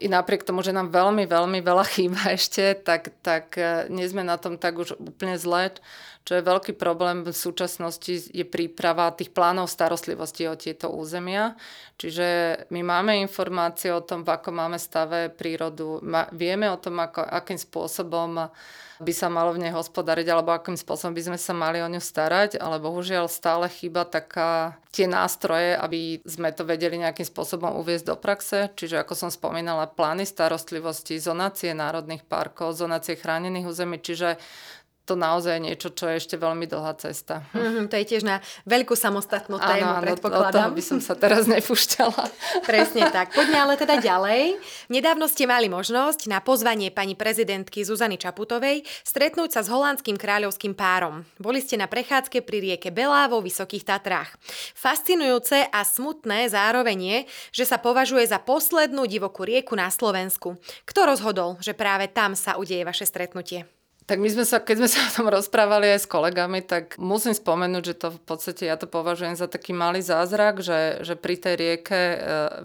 i 0.00 0.08
napriek 0.08 0.48
tomu, 0.48 0.64
že 0.64 0.72
nám 0.72 0.88
veľmi, 0.88 1.28
veľmi 1.28 1.60
veľa 1.60 1.84
chýba 1.94 2.32
ešte, 2.32 2.72
tak, 2.80 3.12
tak 3.20 3.54
e, 3.60 3.86
nie 3.92 4.08
sme 4.08 4.24
na 4.24 4.40
tom 4.40 4.56
tak 4.56 4.80
už 4.80 4.96
úplne 4.96 5.36
zle. 5.36 5.74
Čo 6.20 6.38
je 6.38 6.46
veľký 6.46 6.78
problém 6.78 7.26
v 7.26 7.34
súčasnosti 7.34 8.30
je 8.30 8.44
príprava 8.46 9.10
tých 9.10 9.34
plánov 9.34 9.66
starostlivosti 9.66 10.46
o 10.46 10.54
tieto 10.54 10.92
územia. 10.92 11.58
Čiže 11.98 12.28
my 12.70 12.80
máme 12.86 13.18
informácie 13.18 13.90
o 13.90 14.04
tom, 14.04 14.22
v 14.22 14.32
akom 14.36 14.54
máme 14.54 14.78
stave 14.78 15.32
prírodu, 15.32 15.98
vieme 16.30 16.70
o 16.70 16.78
tom, 16.78 17.00
ako, 17.02 17.24
akým 17.24 17.58
spôsobom 17.58 18.52
by 19.00 19.12
sa 19.16 19.32
malo 19.32 19.56
v 19.56 19.64
nej 19.64 19.72
hospodariť 19.72 20.28
alebo 20.28 20.52
akým 20.52 20.76
spôsobom 20.76 21.16
by 21.16 21.32
sme 21.32 21.38
sa 21.40 21.56
mali 21.56 21.80
o 21.80 21.88
ňu 21.88 22.04
starať, 22.04 22.60
ale 22.60 22.76
bohužiaľ 22.84 23.32
stále 23.32 23.64
chýba 23.72 24.04
taká 24.04 24.76
tie 24.92 25.08
nástroje, 25.08 25.72
aby 25.72 26.20
sme 26.28 26.52
to 26.52 26.68
vedeli 26.68 27.00
nejakým 27.00 27.24
spôsobom 27.24 27.80
uviezť 27.80 28.12
do 28.12 28.16
praxe. 28.20 28.68
Čiže 28.76 29.00
ako 29.00 29.14
som 29.16 29.30
spomínala, 29.32 29.88
plány 29.88 30.28
starostlivosti, 30.28 31.16
zonácie 31.16 31.72
národných 31.72 32.28
parkov, 32.28 32.76
zonácie 32.76 33.16
chránených 33.16 33.64
území, 33.72 33.96
čiže 34.04 34.36
to 35.10 35.18
naozaj 35.18 35.58
niečo, 35.58 35.90
čo 35.90 36.06
je 36.06 36.22
ešte 36.22 36.38
veľmi 36.38 36.70
dlhá 36.70 36.94
cesta. 37.02 37.42
Mm-hmm, 37.50 37.90
to 37.90 37.98
je 37.98 38.04
tiež 38.06 38.22
na 38.22 38.38
veľkú 38.62 38.94
samostatnú 38.94 39.58
tému, 39.58 39.98
áno, 39.98 40.06
predpokladám. 40.06 40.70
Áno, 40.70 40.78
by 40.78 40.84
som 40.86 41.02
sa 41.02 41.18
teraz 41.18 41.50
nepúšťala. 41.50 42.30
Presne 42.70 43.10
tak. 43.10 43.34
Poďme 43.34 43.58
ale 43.58 43.74
teda 43.74 43.98
ďalej. 43.98 44.54
Nedávno 44.86 45.26
ste 45.26 45.50
mali 45.50 45.66
možnosť 45.66 46.30
na 46.30 46.38
pozvanie 46.38 46.94
pani 46.94 47.18
prezidentky 47.18 47.82
Zuzany 47.82 48.22
Čaputovej 48.22 48.86
stretnúť 49.02 49.58
sa 49.58 49.66
s 49.66 49.72
holandským 49.74 50.14
kráľovským 50.14 50.78
párom. 50.78 51.26
Boli 51.42 51.58
ste 51.58 51.74
na 51.74 51.90
prechádzke 51.90 52.46
pri 52.46 52.62
rieke 52.62 52.94
Belá 52.94 53.26
vo 53.26 53.42
Vysokých 53.42 53.82
Tatrách. 53.82 54.38
Fascinujúce 54.78 55.66
a 55.74 55.82
smutné 55.82 56.46
zároveň 56.46 56.98
je, 57.02 57.18
že 57.50 57.64
sa 57.66 57.82
považuje 57.82 58.30
za 58.30 58.38
poslednú 58.38 59.10
divokú 59.10 59.42
rieku 59.42 59.74
na 59.74 59.90
Slovensku. 59.90 60.54
Kto 60.86 61.10
rozhodol, 61.10 61.58
že 61.58 61.74
práve 61.74 62.06
tam 62.06 62.38
sa 62.38 62.54
udeje 62.54 62.86
vaše 62.86 63.02
stretnutie? 63.02 63.79
Tak 64.10 64.18
my 64.18 64.26
sme 64.26 64.42
sa, 64.42 64.58
keď 64.58 64.76
sme 64.82 64.88
sa 64.90 65.06
o 65.06 65.14
tom 65.14 65.26
rozprávali 65.30 65.86
aj 65.94 66.02
s 66.02 66.10
kolegami, 66.10 66.66
tak 66.66 66.98
musím 66.98 67.30
spomenúť, 67.30 67.84
že 67.86 67.94
to 67.94 68.08
v 68.10 68.22
podstate 68.26 68.66
ja 68.66 68.74
to 68.74 68.90
považujem 68.90 69.38
za 69.38 69.46
taký 69.46 69.70
malý 69.70 70.02
zázrak, 70.02 70.66
že, 70.66 71.06
že 71.06 71.14
pri 71.14 71.38
tej 71.38 71.54
rieke 71.54 71.94
e, 71.94 72.16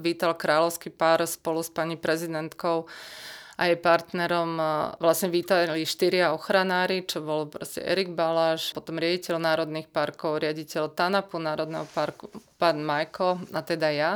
vítal 0.02 0.34
kráľovský 0.34 0.90
pár 0.90 1.22
spolu 1.30 1.62
s 1.62 1.70
pani 1.70 2.02
prezidentkou 2.02 2.90
a 3.62 3.70
jej 3.70 3.78
partnerom 3.78 4.58
e, 4.58 4.66
vlastne 4.98 5.30
vítali 5.30 5.86
štyria 5.86 6.34
ochranári, 6.34 7.06
čo 7.06 7.22
bol 7.22 7.46
proste 7.46 7.86
Erik 7.86 8.18
Baláš, 8.18 8.74
potom 8.74 8.98
riaditeľ 8.98 9.38
národných 9.38 9.94
parkov, 9.94 10.42
riaditeľ 10.42 10.98
TANAPu 10.98 11.38
národného 11.38 11.86
parku, 11.94 12.26
pán 12.58 12.82
Majko 12.82 13.54
a 13.54 13.62
teda 13.62 13.94
ja 13.94 14.12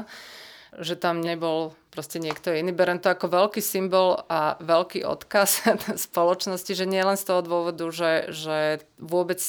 že 0.77 0.93
tam 0.93 1.23
nebol 1.23 1.73
proste 1.89 2.21
niekto 2.21 2.53
iný. 2.53 2.69
Berem 2.69 3.01
to 3.01 3.09
ako 3.09 3.31
veľký 3.31 3.61
symbol 3.63 4.21
a 4.29 4.59
veľký 4.61 5.01
odkaz 5.01 5.65
spoločnosti, 6.09 6.71
že 6.75 6.85
nie 6.85 7.01
len 7.01 7.17
z 7.17 7.25
toho 7.25 7.41
dôvodu, 7.41 7.89
že, 7.89 8.29
že 8.29 8.85
vôbec 9.01 9.41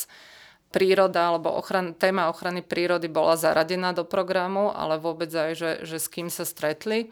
príroda 0.71 1.35
alebo 1.35 1.51
ochran, 1.51 1.93
téma 1.99 2.31
ochrany 2.31 2.63
prírody 2.63 3.11
bola 3.11 3.35
zaradená 3.35 3.91
do 3.91 4.07
programu, 4.07 4.71
ale 4.71 5.03
vôbec 5.03 5.29
aj, 5.29 5.51
že, 5.59 5.71
že 5.83 5.99
s 5.99 6.07
kým 6.07 6.31
sa 6.31 6.47
stretli. 6.47 7.11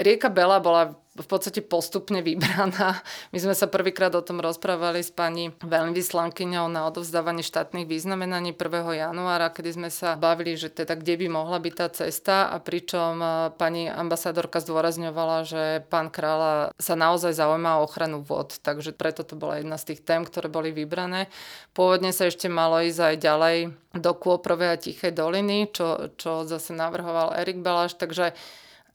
Rieka 0.00 0.32
Bela 0.32 0.56
bola 0.58 0.96
v 1.12 1.26
podstate 1.28 1.60
postupne 1.60 2.24
vybraná. 2.24 3.04
My 3.36 3.38
sme 3.38 3.52
sa 3.52 3.68
prvýkrát 3.68 4.16
o 4.16 4.24
tom 4.24 4.40
rozprávali 4.40 5.04
s 5.04 5.12
pani 5.12 5.52
veľvyslankyňou 5.60 6.72
na 6.72 6.88
odovzdávanie 6.88 7.44
štátnych 7.44 7.84
významenaní 7.84 8.56
1. 8.56 8.64
januára, 8.96 9.52
kedy 9.52 9.76
sme 9.76 9.90
sa 9.92 10.16
bavili, 10.16 10.56
že 10.56 10.72
teda 10.72 10.96
kde 10.96 11.20
by 11.20 11.26
mohla 11.28 11.60
byť 11.60 11.74
tá 11.76 11.86
cesta 11.92 12.48
a 12.48 12.56
pričom 12.64 13.20
e, 13.20 13.26
pani 13.60 13.92
ambasadorka 13.92 14.64
zdôrazňovala, 14.64 15.44
že 15.44 15.62
pán 15.92 16.08
kráľa 16.08 16.72
sa 16.80 16.96
naozaj 16.96 17.36
zaujíma 17.36 17.76
o 17.76 17.84
ochranu 17.84 18.24
vod, 18.24 18.56
takže 18.64 18.96
preto 18.96 19.20
to 19.20 19.36
bola 19.36 19.60
jedna 19.60 19.76
z 19.76 19.92
tých 19.92 20.00
tém, 20.00 20.24
ktoré 20.24 20.48
boli 20.48 20.72
vybrané. 20.72 21.28
Pôvodne 21.76 22.16
sa 22.16 22.24
ešte 22.24 22.48
malo 22.48 22.80
ísť 22.80 23.00
aj 23.12 23.16
ďalej 23.20 23.56
do 24.00 24.12
Kôprovej 24.16 24.68
a 24.72 24.80
Tichej 24.80 25.12
doliny, 25.12 25.68
čo, 25.68 26.08
čo 26.16 26.48
zase 26.48 26.72
navrhoval 26.72 27.36
Erik 27.36 27.60
Baláš, 27.60 28.00
takže 28.00 28.32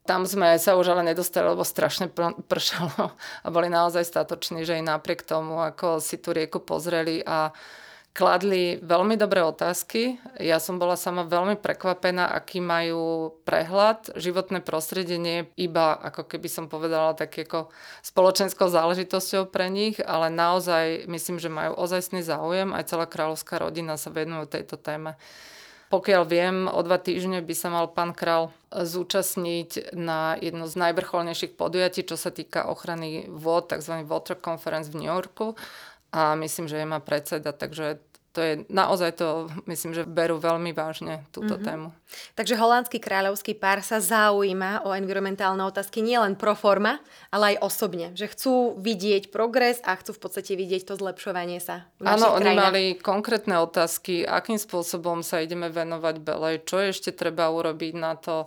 tam 0.07 0.23
sme 0.23 0.55
sa 0.55 0.79
už 0.79 0.95
ale 0.95 1.11
nedostali, 1.11 1.43
lebo 1.51 1.67
strašne 1.67 2.07
pršalo 2.47 3.11
a 3.45 3.47
boli 3.51 3.67
naozaj 3.67 4.07
statoční, 4.07 4.63
že 4.63 4.79
aj 4.79 4.87
napriek 4.87 5.27
tomu, 5.27 5.59
ako 5.59 5.99
si 5.99 6.15
tú 6.15 6.31
rieku 6.31 6.63
pozreli 6.63 7.19
a 7.27 7.51
kladli 8.17 8.81
veľmi 8.81 9.13
dobré 9.13 9.45
otázky. 9.45 10.17
Ja 10.41 10.57
som 10.57 10.81
bola 10.81 10.97
sama 10.97 11.21
veľmi 11.21 11.61
prekvapená, 11.61 12.33
aký 12.33 12.57
majú 12.57 13.37
prehľad. 13.45 14.17
Životné 14.17 14.65
prostredie 14.65 15.21
nie 15.21 15.45
je 15.45 15.69
iba, 15.69 15.93
ako 15.93 16.25
keby 16.25 16.49
som 16.49 16.65
povedala, 16.65 17.13
tak 17.13 17.37
ako 17.37 17.69
spoločenskou 18.01 18.73
záležitosťou 18.73 19.53
pre 19.53 19.69
nich, 19.69 20.01
ale 20.01 20.33
naozaj 20.33 21.05
myslím, 21.05 21.37
že 21.37 21.53
majú 21.53 21.77
ozajstný 21.77 22.25
záujem. 22.25 22.73
Aj 22.73 22.89
celá 22.89 23.05
kráľovská 23.05 23.61
rodina 23.61 24.01
sa 24.01 24.09
venujú 24.09 24.49
tejto 24.49 24.81
téme. 24.81 25.13
Pokiaľ 25.87 26.23
viem, 26.27 26.55
o 26.67 26.83
dva 26.83 26.99
týždne 26.99 27.39
by 27.39 27.55
sa 27.55 27.71
mal 27.71 27.87
pán 27.87 28.11
král 28.11 28.51
zúčastniť 28.75 29.95
na 29.95 30.35
jedno 30.35 30.67
z 30.67 30.75
najvrcholnejších 30.83 31.55
podujatí, 31.55 32.03
čo 32.03 32.19
sa 32.19 32.27
týka 32.27 32.67
ochrany 32.67 33.31
vod, 33.31 33.71
tzv. 33.71 34.03
Water 34.03 34.35
Conference 34.35 34.91
v 34.91 34.99
New 34.99 35.09
Yorku. 35.09 35.55
A 36.11 36.35
myslím, 36.35 36.67
že 36.67 36.83
je 36.83 36.87
má 36.87 36.99
predseda, 36.99 37.55
takže 37.55 38.03
to 38.35 38.39
je 38.45 38.53
naozaj 38.69 39.17
to, 39.17 39.49
myslím, 39.65 39.97
že 39.97 40.05
berú 40.05 40.37
veľmi 40.37 40.69
vážne 40.69 41.25
túto 41.33 41.57
mm-hmm. 41.57 41.67
tému. 41.67 41.89
Takže 42.37 42.53
holandský 42.53 43.01
kráľovský 43.01 43.57
pár 43.57 43.81
sa 43.81 43.97
zaujíma 43.97 44.85
o 44.85 44.93
environmentálne 44.93 45.59
otázky 45.65 46.05
nielen 46.05 46.37
pro 46.37 46.53
forma, 46.53 47.01
ale 47.33 47.57
aj 47.57 47.65
osobne. 47.65 48.13
Že 48.13 48.25
chcú 48.31 48.53
vidieť 48.77 49.33
progres 49.33 49.81
a 49.81 49.97
chcú 49.97 50.15
v 50.15 50.21
podstate 50.21 50.53
vidieť 50.53 50.85
to 50.85 50.93
zlepšovanie 50.95 51.57
sa. 51.57 51.89
Áno, 51.99 52.37
oni 52.37 52.51
mali 52.53 52.83
konkrétne 52.95 53.57
otázky, 53.57 54.21
akým 54.21 54.61
spôsobom 54.61 55.25
sa 55.25 55.41
ideme 55.41 55.73
venovať 55.73 56.15
Belej, 56.21 56.63
čo 56.63 56.77
ešte 56.79 57.11
treba 57.11 57.49
urobiť 57.49 57.93
na 57.97 58.13
to, 58.15 58.45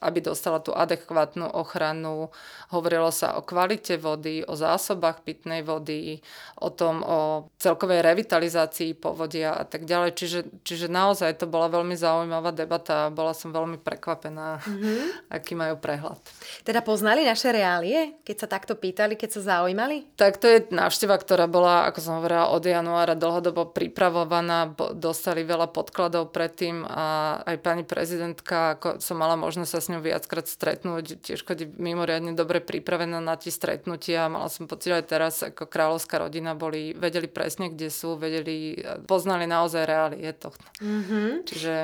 aby 0.00 0.24
dostala 0.24 0.64
tú 0.64 0.72
adekvátnu 0.72 1.44
ochranu. 1.44 2.32
Hovorilo 2.72 3.12
sa 3.12 3.36
o 3.36 3.44
kvalite 3.44 4.00
vody, 4.00 4.40
o 4.48 4.56
zásobách 4.56 5.20
pitnej 5.20 5.60
vody, 5.60 6.24
o 6.56 6.72
tom, 6.72 7.04
o 7.04 7.52
celkovej 7.60 8.00
revitalizácii 8.00 8.96
povodia 8.96 9.52
a 9.52 9.68
tak 9.68 9.84
ďalej. 9.84 10.16
Čiže, 10.16 10.40
čiže 10.64 10.86
naozaj 10.88 11.36
to 11.36 11.44
bola 11.44 11.68
veľmi 11.68 11.92
zaujímavá 11.92 12.56
debata 12.56 13.06
a 13.06 13.12
bola 13.12 13.36
som 13.36 13.52
veľmi 13.52 13.76
prekvapená, 13.76 14.64
mm-hmm. 14.64 15.28
aký 15.28 15.52
majú 15.52 15.76
prehľad. 15.76 16.16
Teda 16.64 16.80
poznali 16.80 17.28
naše 17.28 17.52
reálie, 17.52 18.16
keď 18.24 18.36
sa 18.40 18.48
takto 18.48 18.80
pýtali, 18.80 19.20
keď 19.20 19.36
sa 19.36 19.60
zaujímali? 19.60 20.16
Tak 20.16 20.40
to 20.40 20.48
je 20.48 20.58
návšteva, 20.72 21.20
ktorá 21.20 21.44
bola, 21.44 21.84
ako 21.92 21.98
som 22.00 22.16
hovorila, 22.24 22.48
od 22.48 22.64
januára 22.64 23.12
dlhodobo 23.12 23.68
pripravovaná. 23.68 24.72
Dostali 24.96 25.44
veľa 25.44 25.68
podkladov 25.68 26.32
predtým 26.32 26.88
a 26.88 27.36
aj 27.44 27.56
pani 27.60 27.84
prezidentka, 27.84 28.80
ako 28.80 28.96
som 29.02 29.20
mala 29.20 29.36
možnosť 29.36 29.70
sa 29.70 29.80
s 29.82 29.89
ňou 29.90 30.00
viackrát 30.00 30.46
stretnúť, 30.46 31.20
tiež 31.20 31.42
chodí 31.42 31.66
mimoriadne 31.66 32.32
dobre 32.38 32.62
pripravená 32.62 33.18
na 33.18 33.34
tie 33.34 33.50
stretnutia. 33.50 34.30
Mala 34.30 34.46
som 34.46 34.70
pocit, 34.70 34.94
aj 34.94 35.04
teraz 35.10 35.42
ako 35.42 35.66
kráľovská 35.66 36.22
rodina 36.22 36.54
boli, 36.54 36.94
vedeli 36.94 37.26
presne, 37.26 37.74
kde 37.74 37.90
sú, 37.90 38.14
vedeli, 38.14 38.78
poznali 39.04 39.50
naozaj 39.50 39.82
reálie 39.84 40.30
tohto. 40.32 40.64
Mm-hmm. 40.78 41.28
Čiže 41.44 41.74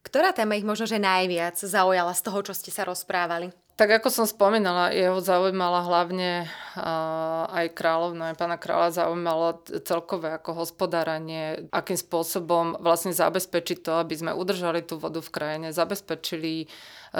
ktorá 0.00 0.32
téma 0.32 0.56
ich 0.56 0.64
možno, 0.64 0.88
že 0.88 0.96
najviac 0.96 1.60
zaujala 1.60 2.16
z 2.16 2.22
toho, 2.24 2.38
čo 2.40 2.56
ste 2.56 2.72
sa 2.72 2.88
rozprávali? 2.88 3.52
Tak 3.80 4.04
ako 4.04 4.12
som 4.12 4.26
spomínala, 4.28 4.92
jeho 4.92 5.24
zaujímala 5.24 5.80
hlavne 5.88 6.44
uh, 6.44 7.48
aj 7.48 7.72
kráľovno, 7.72 8.28
aj 8.28 8.36
pána 8.36 8.60
kráľa 8.60 8.92
zaujímalo 8.92 9.56
celkové 9.88 10.36
ako 10.36 10.52
hospodáranie, 10.52 11.64
akým 11.72 11.96
spôsobom 11.96 12.76
vlastne 12.76 13.16
zabezpečiť 13.16 13.80
to, 13.80 13.96
aby 13.96 14.12
sme 14.12 14.36
udržali 14.36 14.84
tú 14.84 15.00
vodu 15.00 15.24
v 15.24 15.32
krajine, 15.32 15.72
zabezpečili 15.72 16.68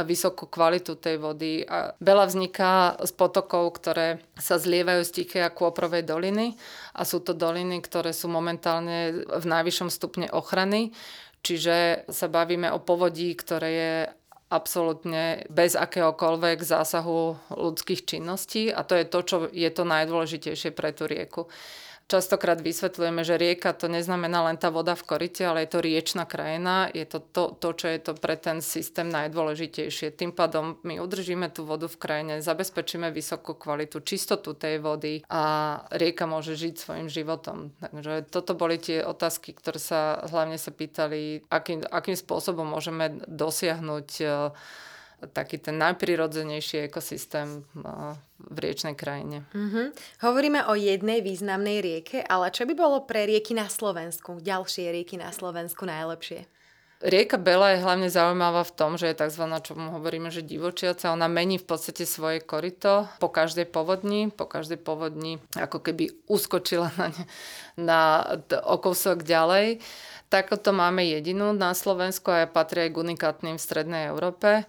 vysokú 0.04 0.52
kvalitu 0.52 1.00
tej 1.00 1.16
vody. 1.16 1.64
A 1.64 1.96
veľa 1.96 2.28
vzniká 2.28 3.00
z 3.08 3.12
potokov, 3.16 3.80
ktoré 3.80 4.20
sa 4.36 4.60
zlievajú 4.60 5.00
z 5.00 5.10
Tichej 5.16 5.48
a 5.48 5.56
Kôprovej 5.56 6.04
doliny 6.04 6.60
a 6.92 7.08
sú 7.08 7.24
to 7.24 7.32
doliny, 7.32 7.80
ktoré 7.80 8.12
sú 8.12 8.28
momentálne 8.28 9.24
v 9.24 9.44
najvyššom 9.48 9.88
stupne 9.88 10.28
ochrany. 10.28 10.92
Čiže 11.40 12.04
sa 12.12 12.28
bavíme 12.28 12.68
o 12.68 12.84
povodí, 12.84 13.32
ktoré 13.32 13.70
je 13.72 13.94
absolútne 14.50 15.46
bez 15.46 15.78
akéhokoľvek 15.78 16.58
zásahu 16.66 17.38
ľudských 17.54 18.02
činností 18.02 18.74
a 18.74 18.82
to 18.82 18.98
je 18.98 19.06
to, 19.06 19.20
čo 19.22 19.36
je 19.46 19.70
to 19.70 19.86
najdôležitejšie 19.86 20.74
pre 20.74 20.90
tú 20.90 21.06
rieku. 21.06 21.46
Častokrát 22.10 22.58
vysvetľujeme, 22.58 23.22
že 23.22 23.38
rieka 23.38 23.70
to 23.70 23.86
neznamená 23.86 24.42
len 24.42 24.58
tá 24.58 24.66
voda 24.74 24.98
v 24.98 25.06
korite, 25.06 25.46
ale 25.46 25.62
je 25.62 25.78
to 25.78 25.78
riečna 25.78 26.26
krajina, 26.26 26.90
je 26.90 27.06
to 27.06 27.22
to, 27.22 27.54
to 27.54 27.70
čo 27.70 27.86
je 27.86 27.98
to 28.02 28.12
pre 28.18 28.34
ten 28.34 28.58
systém 28.58 29.06
najdôležitejšie. 29.06 30.18
Tým 30.18 30.34
pádom 30.34 30.82
my 30.82 30.98
udržíme 30.98 31.46
tú 31.54 31.62
vodu 31.62 31.86
v 31.86 32.02
krajine, 32.02 32.42
zabezpečíme 32.42 33.14
vysokú 33.14 33.54
kvalitu, 33.54 34.02
čistotu 34.02 34.58
tej 34.58 34.82
vody 34.82 35.22
a 35.30 35.42
rieka 35.94 36.26
môže 36.26 36.58
žiť 36.58 36.74
svojim 36.82 37.06
životom. 37.06 37.70
Takže 37.78 38.26
toto 38.26 38.58
boli 38.58 38.82
tie 38.82 39.06
otázky, 39.06 39.54
ktoré 39.54 39.78
sa 39.78 40.18
hlavne 40.26 40.58
sa 40.58 40.74
pýtali, 40.74 41.46
akým, 41.46 41.86
akým 41.86 42.18
spôsobom 42.18 42.66
môžeme 42.66 43.22
dosiahnuť 43.30 44.08
taký 45.32 45.60
ten 45.60 45.76
najprirodzenejší 45.76 46.88
ekosystém 46.88 47.64
v 48.40 48.56
riečnej 48.56 48.96
krajine. 48.96 49.44
Mm-hmm. 49.52 49.86
Hovoríme 50.24 50.60
o 50.66 50.74
jednej 50.74 51.20
významnej 51.20 51.84
rieke, 51.84 52.24
ale 52.24 52.48
čo 52.48 52.64
by 52.64 52.72
bolo 52.72 53.04
pre 53.04 53.28
rieky 53.28 53.52
na 53.52 53.68
Slovensku, 53.68 54.40
ďalšie 54.40 54.88
rieky 54.90 55.20
na 55.20 55.28
Slovensku 55.30 55.84
najlepšie? 55.84 56.48
Rieka 57.00 57.40
Bela 57.40 57.72
je 57.72 57.80
hlavne 57.80 58.12
zaujímavá 58.12 58.60
v 58.60 58.76
tom, 58.76 59.00
že 59.00 59.08
je 59.08 59.24
tzv. 59.24 59.48
čo 59.64 59.72
mu 59.72 59.96
hovoríme, 59.96 60.28
že 60.28 60.44
divočiaca. 60.44 61.16
Ona 61.16 61.32
mení 61.32 61.56
v 61.56 61.64
podstate 61.64 62.04
svoje 62.04 62.44
korito 62.44 63.08
po 63.16 63.32
každej 63.32 63.72
povodni. 63.72 64.28
Po 64.28 64.44
každej 64.44 64.76
povodni 64.76 65.40
ako 65.56 65.80
keby 65.80 66.12
uskočila 66.28 66.92
na, 67.00 67.08
na 67.80 68.00
okúsok 68.52 69.24
ďalej. 69.24 69.80
Takto 70.28 70.76
máme 70.76 71.00
jedinú 71.08 71.56
na 71.56 71.72
Slovensku 71.72 72.36
a 72.36 72.44
patrí 72.44 72.84
aj 72.84 72.92
k 72.92 73.00
unikátnym 73.00 73.56
v 73.56 73.64
Strednej 73.64 74.12
Európe. 74.12 74.68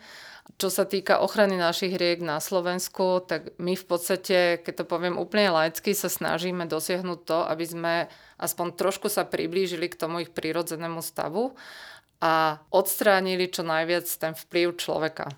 Čo 0.61 0.69
sa 0.69 0.85
týka 0.85 1.25
ochrany 1.25 1.57
našich 1.57 1.97
riek 1.97 2.21
na 2.21 2.37
Slovensku, 2.37 3.25
tak 3.25 3.57
my 3.57 3.73
v 3.73 3.81
podstate, 3.81 4.61
keď 4.61 4.73
to 4.77 4.85
poviem 4.85 5.17
úplne 5.17 5.49
laicky, 5.49 5.97
sa 5.97 6.05
snažíme 6.05 6.69
dosiahnuť 6.69 7.19
to, 7.25 7.39
aby 7.49 7.65
sme 7.65 7.93
aspoň 8.37 8.77
trošku 8.77 9.09
sa 9.09 9.25
priblížili 9.25 9.89
k 9.89 9.97
tomu 9.97 10.21
ich 10.21 10.29
prírodzenému 10.29 11.01
stavu 11.01 11.57
a 12.21 12.61
odstránili 12.69 13.49
čo 13.49 13.65
najviac 13.65 14.05
ten 14.05 14.37
vplyv 14.37 14.77
človeka. 14.77 15.33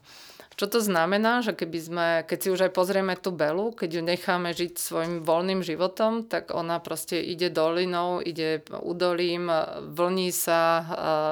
Čo 0.59 0.67
to 0.67 0.83
znamená, 0.83 1.39
že 1.39 1.55
keby 1.55 1.79
sme, 1.79 2.07
keď 2.27 2.37
si 2.43 2.51
už 2.51 2.67
aj 2.67 2.75
pozrieme 2.75 3.15
tú 3.15 3.31
belu, 3.31 3.71
keď 3.71 3.89
ju 3.95 4.01
necháme 4.03 4.51
žiť 4.51 4.75
svojim 4.75 5.13
voľným 5.23 5.63
životom, 5.63 6.27
tak 6.27 6.51
ona 6.51 6.83
proste 6.83 7.15
ide 7.23 7.47
dolinou, 7.47 8.19
ide 8.19 8.59
údolím, 8.69 9.47
vlní 9.87 10.35
sa, 10.35 10.83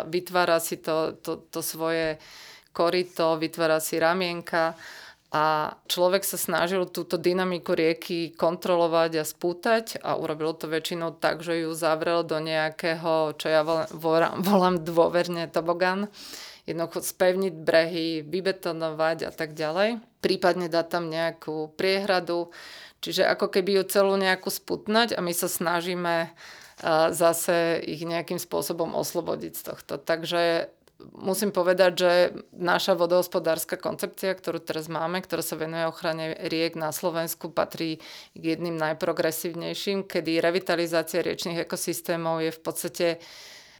vytvára 0.08 0.64
si 0.64 0.80
to, 0.80 1.20
to, 1.20 1.44
to 1.52 1.60
svoje 1.60 2.18
korito, 2.72 3.36
vytvára 3.38 3.80
si 3.84 4.00
ramienka 4.02 4.76
a 5.32 5.76
človek 5.88 6.28
sa 6.28 6.36
snažil 6.36 6.92
túto 6.92 7.16
dynamiku 7.16 7.72
rieky 7.72 8.36
kontrolovať 8.36 9.12
a 9.20 9.24
spútať 9.24 10.04
a 10.04 10.20
urobil 10.20 10.52
to 10.52 10.68
väčšinou 10.68 11.16
tak, 11.16 11.40
že 11.40 11.64
ju 11.64 11.72
zavrel 11.72 12.28
do 12.28 12.36
nejakého, 12.44 13.40
čo 13.40 13.48
ja 13.48 13.64
volám, 13.64 14.44
volám 14.44 14.76
dôverne 14.84 15.48
tobogán, 15.48 16.12
jednoducho 16.68 17.00
spevniť 17.00 17.54
brehy, 17.64 18.28
vybetonovať 18.28 19.18
a 19.28 19.32
tak 19.32 19.56
ďalej. 19.56 20.04
Prípadne 20.20 20.68
dať 20.68 20.86
tam 20.92 21.08
nejakú 21.08 21.72
priehradu, 21.80 22.52
čiže 23.00 23.24
ako 23.24 23.56
keby 23.56 23.80
ju 23.80 23.84
celú 23.88 24.20
nejakú 24.20 24.52
sputnať 24.52 25.16
a 25.16 25.24
my 25.24 25.32
sa 25.32 25.48
snažíme 25.48 26.28
zase 27.16 27.80
ich 27.88 28.04
nejakým 28.04 28.42
spôsobom 28.42 28.98
oslobodiť 29.00 29.54
z 29.54 29.62
tohto. 29.64 29.94
Takže 29.96 30.74
musím 31.18 31.50
povedať, 31.50 31.92
že 31.98 32.12
naša 32.54 32.94
vodohospodárska 32.94 33.78
koncepcia, 33.78 34.38
ktorú 34.38 34.62
teraz 34.62 34.86
máme, 34.88 35.22
ktorá 35.22 35.42
sa 35.42 35.58
venuje 35.58 35.86
ochrane 35.86 36.38
riek 36.48 36.78
na 36.78 36.94
Slovensku, 36.94 37.50
patrí 37.50 38.02
k 38.38 38.44
jedným 38.56 38.78
najprogresívnejším, 38.78 40.06
kedy 40.06 40.42
revitalizácia 40.42 41.26
riečných 41.26 41.66
ekosystémov 41.66 42.46
je 42.46 42.52
v 42.54 42.62
podstate 42.62 43.08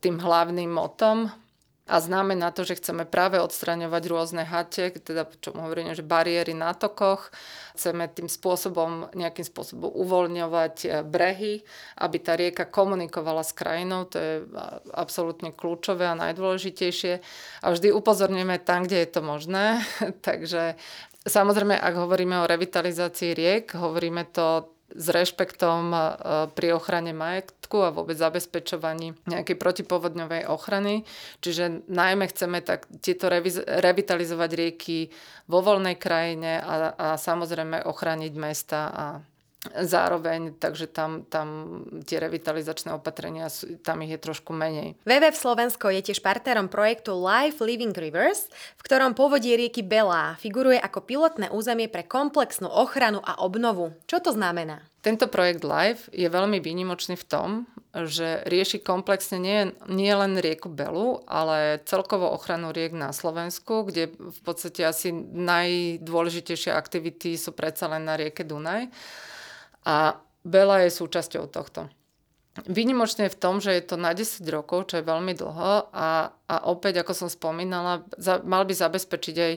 tým 0.02 0.18
hlavným 0.18 0.70
motom 0.70 1.30
a 1.90 1.98
znamená 1.98 2.54
to, 2.54 2.62
že 2.62 2.78
chceme 2.78 3.10
práve 3.10 3.42
odstraňovať 3.42 4.04
rôzne 4.06 4.44
hate, 4.46 4.94
teda 5.02 5.26
čo 5.42 5.52
hovoríme, 5.52 5.98
že 5.98 6.06
bariéry 6.06 6.54
na 6.54 6.78
tokoch. 6.78 7.34
Chceme 7.74 8.06
tým 8.06 8.30
spôsobom, 8.30 9.10
nejakým 9.18 9.44
spôsobom 9.44 9.90
uvoľňovať 9.90 10.76
e, 10.86 10.88
brehy, 11.02 11.66
aby 11.98 12.18
tá 12.22 12.38
rieka 12.38 12.70
komunikovala 12.70 13.42
s 13.42 13.58
krajinou. 13.58 14.06
To 14.14 14.18
je 14.22 14.34
absolútne 14.94 15.50
kľúčové 15.50 16.06
a 16.06 16.16
najdôležitejšie. 16.16 17.14
A 17.66 17.68
vždy 17.74 17.90
upozorňujeme 17.92 18.62
tam, 18.62 18.86
kde 18.86 19.02
je 19.02 19.10
to 19.10 19.22
možné. 19.26 19.82
Takže 20.28 20.78
samozrejme, 21.26 21.74
ak 21.76 21.94
hovoríme 21.98 22.46
o 22.46 22.50
revitalizácii 22.50 23.34
riek, 23.34 23.74
hovoríme 23.74 24.30
to 24.30 24.70
s 24.96 25.08
rešpektom 25.10 25.96
pri 26.52 26.68
ochrane 26.76 27.16
majetku 27.16 27.82
a 27.82 27.94
vôbec 27.96 28.20
zabezpečovaní 28.20 29.16
nejakej 29.26 29.56
protipovodňovej 29.56 30.48
ochrany. 30.52 31.08
Čiže 31.40 31.88
najmä 31.88 32.28
chceme 32.30 32.60
tak 32.60 32.88
tieto 33.00 33.32
reviz- 33.32 33.64
revitalizovať 33.64 34.52
rieky 34.52 35.10
vo 35.48 35.64
voľnej 35.64 35.96
krajine 35.96 36.60
a, 36.60 36.94
a 36.96 37.08
samozrejme 37.16 37.88
ochrániť 37.88 38.34
mesta 38.36 38.80
a 38.92 39.06
zároveň, 39.70 40.58
takže 40.58 40.90
tam, 40.90 41.22
tam 41.30 41.82
tie 42.02 42.18
revitalizačné 42.18 42.98
opatrenia, 42.98 43.46
tam 43.86 44.02
ich 44.02 44.18
je 44.18 44.20
trošku 44.20 44.58
menej. 44.58 44.98
WWF 45.06 45.38
Slovensko 45.38 45.94
je 45.94 46.02
tiež 46.10 46.26
partnerom 46.26 46.66
projektu 46.66 47.14
Life 47.14 47.62
Living 47.62 47.94
Rivers, 47.94 48.50
v 48.50 48.82
ktorom 48.82 49.14
povodie 49.14 49.54
rieky 49.54 49.86
Belá 49.86 50.34
figuruje 50.42 50.82
ako 50.82 51.06
pilotné 51.06 51.54
územie 51.54 51.86
pre 51.86 52.02
komplexnú 52.02 52.74
ochranu 52.74 53.22
a 53.22 53.38
obnovu. 53.46 53.94
Čo 54.10 54.18
to 54.26 54.34
znamená? 54.34 54.82
Tento 55.02 55.26
projekt 55.30 55.66
Life 55.66 56.10
je 56.14 56.30
veľmi 56.30 56.62
výnimočný 56.62 57.18
v 57.18 57.26
tom, 57.26 57.50
že 57.94 58.46
rieši 58.46 58.86
komplexne 58.86 59.42
nie, 59.42 59.74
nie 59.90 60.14
len 60.14 60.38
rieku 60.38 60.70
Belu, 60.70 61.26
ale 61.26 61.82
celkovo 61.90 62.30
ochranu 62.30 62.70
riek 62.70 62.94
na 62.94 63.10
Slovensku, 63.10 63.90
kde 63.90 64.14
v 64.14 64.40
podstate 64.46 64.86
asi 64.86 65.10
najdôležitejšie 65.14 66.70
aktivity 66.70 67.34
sú 67.34 67.52
predsa 67.54 67.90
len 67.90 68.06
na 68.06 68.14
rieke 68.14 68.46
Dunaj. 68.46 68.94
A 69.86 70.22
Bela 70.42 70.82
je 70.86 70.92
súčasťou 70.94 71.46
tohto. 71.50 71.90
Výnimočne 72.68 73.32
je 73.32 73.34
v 73.34 73.40
tom, 73.40 73.64
že 73.64 73.72
je 73.80 73.84
to 73.88 73.96
na 73.96 74.12
10 74.12 74.44
rokov, 74.52 74.92
čo 74.92 75.00
je 75.00 75.08
veľmi 75.08 75.32
dlho 75.40 75.88
a, 75.88 76.36
a 76.36 76.56
opäť, 76.68 77.00
ako 77.00 77.16
som 77.16 77.30
spomínala, 77.32 78.04
za, 78.20 78.44
mal 78.44 78.68
by 78.68 78.76
zabezpečiť 78.76 79.36
aj 79.40 79.54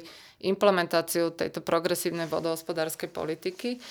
implementáciu 0.47 1.35
tejto 1.35 1.59
progresívnej 1.59 2.31
vodohospodárskej 2.31 3.11
politiky. 3.11 3.83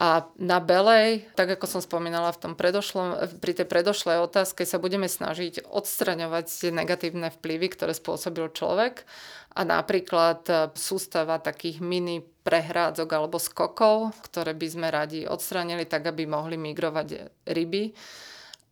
A 0.00 0.24
na 0.40 0.56
Belej, 0.56 1.28
tak 1.36 1.52
ako 1.52 1.68
som 1.68 1.84
spomínala 1.84 2.32
v 2.32 2.40
tom 2.40 2.52
predošlom, 2.56 3.38
pri 3.44 3.52
tej 3.52 3.68
predošlej 3.68 4.24
otázke, 4.24 4.64
sa 4.64 4.80
budeme 4.80 5.04
snažiť 5.04 5.68
odstraňovať 5.68 6.44
tie 6.48 6.72
negatívne 6.72 7.28
vplyvy, 7.28 7.76
ktoré 7.76 7.92
spôsobil 7.92 8.48
človek. 8.56 9.04
A 9.52 9.68
napríklad 9.68 10.48
e, 10.48 10.54
sústava 10.80 11.36
takých 11.36 11.84
mini 11.84 12.24
prehrádzok 12.42 13.08
alebo 13.10 13.38
skokov, 13.38 14.12
ktoré 14.26 14.52
by 14.52 14.66
sme 14.68 14.88
radi 14.90 15.24
odstranili 15.24 15.86
tak, 15.86 16.10
aby 16.10 16.26
mohli 16.26 16.58
migrovať 16.58 17.32
ryby 17.46 17.94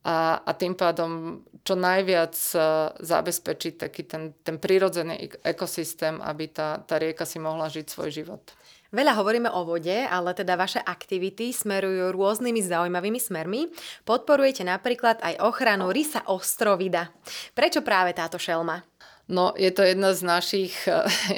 a, 0.00 0.40
a 0.40 0.50
tým 0.56 0.72
pádom 0.72 1.44
čo 1.60 1.76
najviac 1.76 2.32
uh, 2.56 2.96
zabezpečiť 2.96 3.74
taký 3.84 4.08
ten, 4.08 4.32
ten 4.40 4.56
prírodzený 4.56 5.28
ekosystém, 5.44 6.16
aby 6.24 6.48
tá, 6.48 6.80
tá 6.80 6.96
rieka 6.96 7.28
si 7.28 7.36
mohla 7.36 7.68
žiť 7.68 7.86
svoj 7.86 8.08
život. 8.08 8.42
Veľa 8.90 9.22
hovoríme 9.22 9.46
o 9.54 9.62
vode, 9.62 9.94
ale 9.94 10.34
teda 10.34 10.58
vaše 10.58 10.82
aktivity 10.82 11.54
smerujú 11.54 12.10
rôznymi 12.10 12.58
zaujímavými 12.58 13.20
smermi. 13.22 13.70
Podporujete 14.02 14.66
napríklad 14.66 15.22
aj 15.22 15.38
ochranu 15.46 15.94
rysa 15.94 16.26
ostrovida. 16.26 17.14
Prečo 17.54 17.86
práve 17.86 18.16
táto 18.18 18.34
šelma? 18.34 18.89
No, 19.30 19.54
je 19.54 19.70
to 19.70 19.86
jedna 19.86 20.10
z 20.10 20.26
našich 20.26 20.74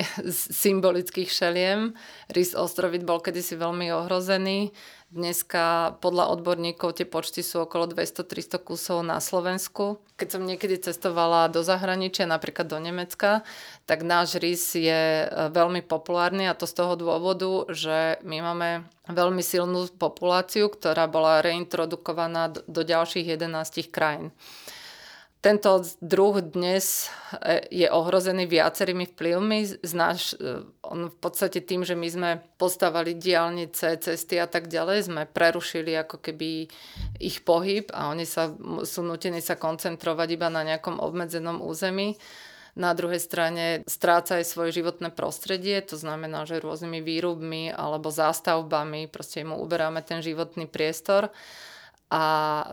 symbolických 0.64 1.28
šeliem. 1.28 1.92
Rys 2.32 2.56
ostrovid 2.56 3.04
bol 3.04 3.20
kedysi 3.20 3.60
veľmi 3.60 3.92
ohrozený. 3.92 4.72
Dneska 5.12 6.00
podľa 6.00 6.32
odborníkov 6.32 6.96
tie 6.96 7.04
počty 7.04 7.44
sú 7.44 7.68
okolo 7.68 7.84
200-300 7.92 8.56
kusov 8.64 9.04
na 9.04 9.20
Slovensku. 9.20 10.00
Keď 10.16 10.28
som 10.32 10.48
niekedy 10.48 10.80
cestovala 10.80 11.52
do 11.52 11.60
zahraničia, 11.60 12.24
napríklad 12.24 12.64
do 12.64 12.80
Nemecka, 12.80 13.44
tak 13.84 14.08
náš 14.08 14.40
rys 14.40 14.72
je 14.72 15.28
eh, 15.28 15.52
veľmi 15.52 15.84
populárny 15.84 16.48
a 16.48 16.56
to 16.56 16.64
z 16.64 16.72
toho 16.72 16.96
dôvodu, 16.96 17.68
že 17.76 18.24
my 18.24 18.40
máme 18.40 18.88
veľmi 19.12 19.44
silnú 19.44 19.84
populáciu, 20.00 20.72
ktorá 20.72 21.04
bola 21.12 21.44
reintrodukovaná 21.44 22.48
do 22.48 22.80
ďalších 22.80 23.36
11 23.36 23.92
krajín. 23.92 24.32
Tento 25.42 25.82
druh 25.98 26.38
dnes 26.38 27.10
e, 27.34 27.66
je 27.66 27.90
ohrozený 27.90 28.46
viacerými 28.46 29.10
vplyvmi. 29.10 29.82
Znáš, 29.82 30.38
e, 30.38 30.62
on 30.86 31.10
v 31.10 31.18
podstate 31.18 31.58
tým, 31.58 31.82
že 31.82 31.98
my 31.98 32.06
sme 32.06 32.30
postavali 32.62 33.18
diálnice, 33.18 33.98
cesty 33.98 34.38
a 34.38 34.46
tak 34.46 34.70
ďalej, 34.70 35.10
sme 35.10 35.26
prerušili 35.26 35.98
ako 35.98 36.22
keby 36.22 36.70
ich 37.18 37.42
pohyb 37.42 37.90
a 37.90 38.14
oni 38.14 38.22
sa, 38.22 38.54
sú 38.86 39.02
nutení 39.02 39.42
sa 39.42 39.58
koncentrovať 39.58 40.28
iba 40.30 40.46
na 40.46 40.62
nejakom 40.62 41.02
obmedzenom 41.02 41.58
území. 41.58 42.14
Na 42.78 42.94
druhej 42.94 43.18
strane 43.18 43.82
stráca 43.90 44.38
aj 44.38 44.46
svoje 44.46 44.78
životné 44.78 45.10
prostredie, 45.10 45.82
to 45.82 45.98
znamená, 45.98 46.46
že 46.46 46.62
rôznymi 46.62 47.02
výrubmi 47.02 47.74
alebo 47.74 48.14
zástavbami 48.14 49.10
proste 49.10 49.42
mu 49.42 49.58
uberáme 49.58 50.06
ten 50.06 50.22
životný 50.22 50.70
priestor 50.70 51.34
a 52.12 52.22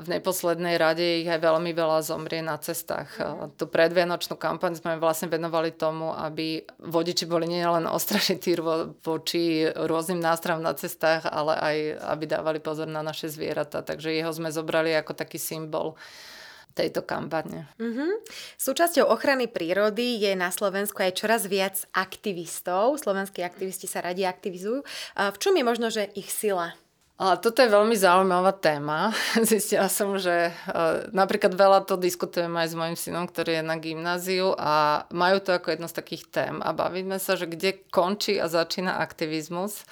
v 0.04 0.20
neposlednej 0.20 0.76
rade 0.76 1.24
ich 1.24 1.30
aj 1.32 1.40
veľmi 1.40 1.72
veľa 1.72 2.04
zomrie 2.04 2.44
na 2.44 2.60
cestách. 2.60 3.08
Mm. 3.16 3.56
Tú 3.56 3.72
predvianočnú 3.72 4.36
kampaň 4.36 4.76
sme 4.76 5.00
vlastne 5.00 5.32
venovali 5.32 5.72
tomu, 5.72 6.12
aby 6.12 6.68
vodiči 6.84 7.24
boli 7.24 7.48
nielen 7.48 7.88
ostražití 7.88 8.60
voči 9.00 9.64
rôznym 9.72 10.20
nástram 10.20 10.60
na 10.60 10.76
cestách, 10.76 11.24
ale 11.24 11.56
aj 11.56 11.76
aby 12.20 12.24
dávali 12.28 12.60
pozor 12.60 12.92
na 12.92 13.00
naše 13.00 13.32
zvieratá. 13.32 13.80
Takže 13.80 14.12
jeho 14.12 14.36
sme 14.36 14.52
zobrali 14.52 14.92
ako 15.00 15.16
taký 15.16 15.40
symbol 15.40 15.96
tejto 16.76 17.08
kampane. 17.08 17.72
Mm-hmm. 17.80 18.12
Súčasťou 18.60 19.08
ochrany 19.08 19.48
prírody 19.48 20.20
je 20.20 20.36
na 20.36 20.52
Slovensku 20.52 21.00
aj 21.00 21.16
čoraz 21.16 21.48
viac 21.48 21.88
aktivistov. 21.96 23.00
Slovenskí 23.00 23.40
aktivisti 23.40 23.88
sa 23.88 24.04
radi 24.04 24.28
aktivizujú. 24.28 24.84
V 25.16 25.38
čom 25.40 25.56
je 25.56 25.64
možno, 25.64 25.88
že 25.88 26.12
ich 26.12 26.28
sila? 26.28 26.76
A 27.20 27.36
toto 27.36 27.60
je 27.60 27.68
veľmi 27.68 28.00
zaujímavá 28.00 28.56
téma. 28.56 29.12
Zistila 29.44 29.92
som, 29.92 30.16
že 30.16 30.56
uh, 30.56 31.04
napríklad 31.12 31.52
veľa 31.52 31.84
to 31.84 32.00
diskutujem 32.00 32.56
aj 32.56 32.72
s 32.72 32.76
mojim 32.80 32.96
synom, 32.96 33.28
ktorý 33.28 33.60
je 33.60 33.64
na 33.68 33.76
gymnáziu 33.76 34.56
a 34.56 35.04
majú 35.12 35.44
to 35.44 35.52
ako 35.52 35.76
jedno 35.76 35.92
z 35.92 35.98
takých 36.00 36.24
tém 36.32 36.56
a 36.64 36.72
bavíme 36.72 37.20
sa, 37.20 37.36
že 37.36 37.52
kde 37.52 37.84
končí 37.92 38.40
a 38.40 38.48
začína 38.48 39.04
aktivizmus. 39.04 39.84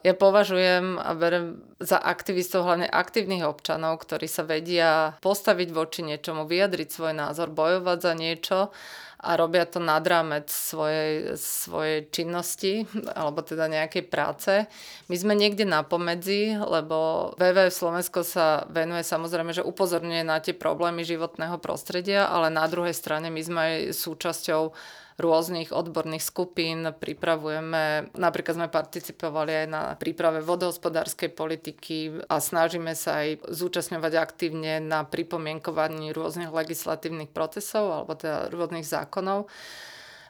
Ja 0.00 0.16
považujem 0.16 0.96
a 0.96 1.12
berem 1.12 1.60
za 1.76 2.00
aktivistov 2.00 2.64
hlavne 2.64 2.88
aktívnych 2.88 3.44
občanov, 3.44 4.00
ktorí 4.00 4.28
sa 4.28 4.44
vedia 4.48 5.16
postaviť 5.20 5.68
voči 5.76 6.00
niečomu, 6.04 6.48
vyjadriť 6.48 6.88
svoj 6.88 7.12
názor, 7.12 7.52
bojovať 7.52 7.98
za 8.00 8.12
niečo 8.16 8.58
a 9.20 9.36
robia 9.36 9.68
to 9.68 9.84
nad 9.84 10.00
rámec 10.00 10.48
svojej, 10.48 11.36
svojej 11.36 12.08
činnosti 12.08 12.88
alebo 13.12 13.44
teda 13.44 13.68
nejakej 13.68 14.08
práce. 14.08 14.64
My 15.12 15.16
sme 15.20 15.36
niekde 15.36 15.68
na 15.68 15.84
pomedzi, 15.84 16.56
lebo 16.56 17.30
WWF 17.36 17.68
Slovensko 17.68 18.24
sa 18.24 18.64
venuje 18.72 19.04
samozrejme, 19.04 19.52
že 19.52 19.66
upozorňuje 19.66 20.24
na 20.24 20.40
tie 20.40 20.56
problémy 20.56 21.04
životného 21.04 21.60
prostredia, 21.60 22.32
ale 22.32 22.48
na 22.48 22.64
druhej 22.64 22.96
strane 22.96 23.28
my 23.28 23.42
sme 23.44 23.60
aj 23.60 23.76
súčasťou 23.92 24.72
rôznych 25.20 25.70
odborných 25.70 26.24
skupín, 26.24 26.88
pripravujeme, 26.96 28.10
napríklad 28.16 28.56
sme 28.56 28.68
participovali 28.72 29.64
aj 29.64 29.66
na 29.68 29.82
príprave 30.00 30.40
vodohospodárskej 30.40 31.30
politiky 31.36 32.24
a 32.26 32.40
snažíme 32.40 32.96
sa 32.96 33.22
aj 33.22 33.44
zúčastňovať 33.52 34.12
aktívne 34.16 34.80
na 34.80 35.04
pripomienkovaní 35.04 36.16
rôznych 36.16 36.48
legislatívnych 36.48 37.30
procesov 37.30 37.92
alebo 37.92 38.16
teda 38.16 38.48
rôznych 38.48 38.88
zákonov. 38.88 39.46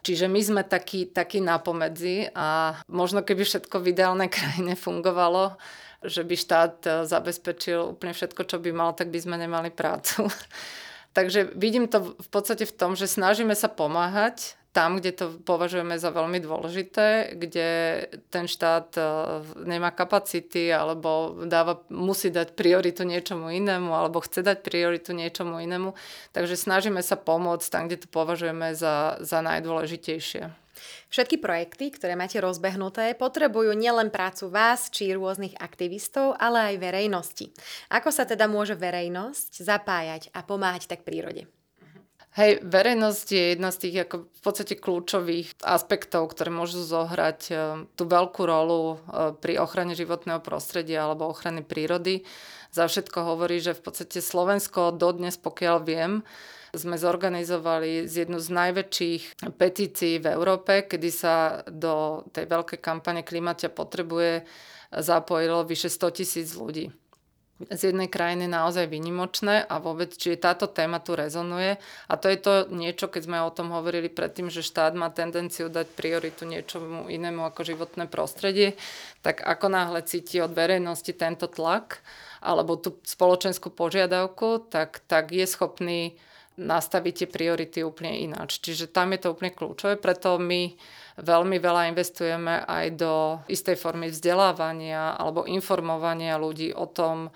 Čiže 0.01 0.25
my 0.25 0.41
sme 0.41 0.61
takí, 0.65 1.13
takí 1.13 1.39
napomedzi 1.39 2.33
a 2.33 2.73
možno 2.89 3.21
keby 3.21 3.45
všetko 3.45 3.81
v 3.81 3.93
ideálnej 3.93 4.29
krajine 4.35 4.75
fungovalo, 4.75 5.55
že 6.01 6.25
by 6.25 6.35
štát 6.35 7.05
zabezpečil 7.05 7.93
úplne 7.97 8.11
všetko, 8.11 8.41
čo 8.49 8.57
by 8.57 8.73
mal, 8.73 8.97
tak 8.97 9.13
by 9.13 9.19
sme 9.21 9.37
nemali 9.37 9.69
prácu. 9.69 10.27
Takže 11.17 11.53
vidím 11.59 11.91
to 11.91 12.15
v 12.15 12.29
podstate 12.31 12.63
v 12.65 12.73
tom, 12.73 12.95
že 12.95 13.05
snažíme 13.05 13.53
sa 13.53 13.67
pomáhať 13.67 14.55
tam, 14.71 15.03
kde 15.03 15.11
to 15.11 15.25
považujeme 15.43 15.99
za 15.99 16.15
veľmi 16.15 16.39
dôležité, 16.39 17.35
kde 17.35 17.69
ten 18.31 18.47
štát 18.47 18.95
e, 18.95 19.03
nemá 19.67 19.91
kapacity 19.91 20.71
alebo 20.71 21.43
dáva, 21.43 21.83
musí 21.91 22.31
dať 22.31 22.55
prioritu 22.55 23.03
niečomu 23.03 23.51
inému 23.51 23.91
alebo 23.91 24.23
chce 24.23 24.39
dať 24.39 24.63
prioritu 24.63 25.11
niečomu 25.11 25.59
inému. 25.59 25.91
Takže 26.31 26.55
snažíme 26.55 27.03
sa 27.03 27.19
pomôcť 27.19 27.67
tam, 27.67 27.91
kde 27.91 28.03
to 28.03 28.07
považujeme 28.07 28.71
za, 28.71 29.19
za 29.19 29.43
najdôležitejšie. 29.43 30.61
Všetky 31.11 31.43
projekty, 31.43 31.91
ktoré 31.91 32.15
máte 32.15 32.39
rozbehnuté, 32.39 33.13
potrebujú 33.19 33.75
nielen 33.75 34.09
prácu 34.09 34.47
vás 34.47 34.87
či 34.87 35.11
rôznych 35.11 35.59
aktivistov, 35.59 36.33
ale 36.39 36.73
aj 36.73 36.81
verejnosti. 36.81 37.51
Ako 37.91 38.09
sa 38.09 38.23
teda 38.23 38.47
môže 38.47 38.79
verejnosť 38.79 39.61
zapájať 39.61 40.31
a 40.31 40.41
pomáhať 40.47 40.87
tak 40.87 41.03
prírode? 41.03 41.51
Hej, 42.31 42.63
verejnosť 42.63 43.27
je 43.27 43.43
jedna 43.51 43.75
z 43.75 43.77
tých 43.83 44.07
ako 44.07 44.23
v 44.23 44.39
podstate 44.39 44.79
kľúčových 44.79 45.51
aspektov, 45.67 46.31
ktoré 46.31 46.47
môžu 46.47 46.79
zohrať 46.79 47.39
uh, 47.51 47.83
tú 47.99 48.07
veľkú 48.07 48.47
rolu 48.47 48.95
uh, 48.95 49.35
pri 49.35 49.59
ochrane 49.59 49.99
životného 49.99 50.39
prostredia 50.39 51.03
alebo 51.03 51.27
ochrany 51.27 51.59
prírody. 51.59 52.23
Za 52.71 52.87
všetko 52.87 53.35
hovorí, 53.35 53.59
že 53.59 53.75
v 53.75 53.83
podstate 53.83 54.23
Slovensko 54.23 54.95
dodnes, 54.95 55.35
pokiaľ 55.35 55.77
viem, 55.83 56.23
sme 56.71 56.95
zorganizovali 56.95 58.07
z 58.07 58.23
jednu 58.23 58.39
z 58.39 58.47
najväčších 58.47 59.23
petícií 59.59 60.23
v 60.23 60.31
Európe, 60.31 60.87
kedy 60.87 61.09
sa 61.11 61.67
do 61.67 62.23
tej 62.31 62.47
veľkej 62.47 62.79
kampane 62.79 63.27
Klimatia 63.27 63.67
potrebuje 63.67 64.47
zapojilo 64.87 65.67
vyše 65.67 65.91
100 65.91 66.15
tisíc 66.15 66.55
ľudí 66.55 66.95
z 67.69 67.91
jednej 67.93 68.09
krajiny 68.09 68.49
naozaj 68.49 68.89
vynimočné 68.89 69.67
a 69.67 69.77
vôbec, 69.77 70.15
či 70.17 70.39
táto 70.39 70.65
téma 70.65 70.97
tu 71.03 71.13
rezonuje. 71.13 71.77
A 72.09 72.13
to 72.17 72.31
je 72.31 72.37
to 72.39 72.53
niečo, 72.73 73.11
keď 73.11 73.21
sme 73.27 73.37
o 73.43 73.53
tom 73.53 73.69
hovorili 73.75 74.09
predtým, 74.09 74.49
že 74.49 74.65
štát 74.65 74.97
má 74.97 75.13
tendenciu 75.13 75.69
dať 75.69 75.93
prioritu 75.93 76.49
niečomu 76.49 77.11
inému 77.11 77.45
ako 77.45 77.61
životné 77.61 78.09
prostredie, 78.09 78.73
tak 79.21 79.45
ako 79.45 79.69
náhle 79.69 80.01
cíti 80.01 80.41
od 80.41 80.55
verejnosti 80.55 81.13
tento 81.13 81.45
tlak 81.45 82.01
alebo 82.41 82.79
tú 82.79 82.97
spoločenskú 83.05 83.69
požiadavku, 83.69 84.65
tak, 84.73 85.05
tak 85.05 85.29
je 85.29 85.45
schopný 85.45 86.17
nastaviť 86.57 87.13
tie 87.23 87.27
priority 87.29 87.79
úplne 87.85 88.27
ináč. 88.27 88.59
Čiže 88.59 88.91
tam 88.91 89.13
je 89.15 89.23
to 89.23 89.31
úplne 89.33 89.53
kľúčové, 89.53 89.95
preto 89.95 90.35
my 90.41 90.75
veľmi 91.21 91.57
veľa 91.61 91.93
investujeme 91.93 92.65
aj 92.65 92.85
do 92.97 93.13
istej 93.47 93.77
formy 93.77 94.09
vzdelávania 94.09 95.15
alebo 95.15 95.45
informovania 95.45 96.41
ľudí 96.41 96.73
o 96.73 96.89
tom, 96.89 97.29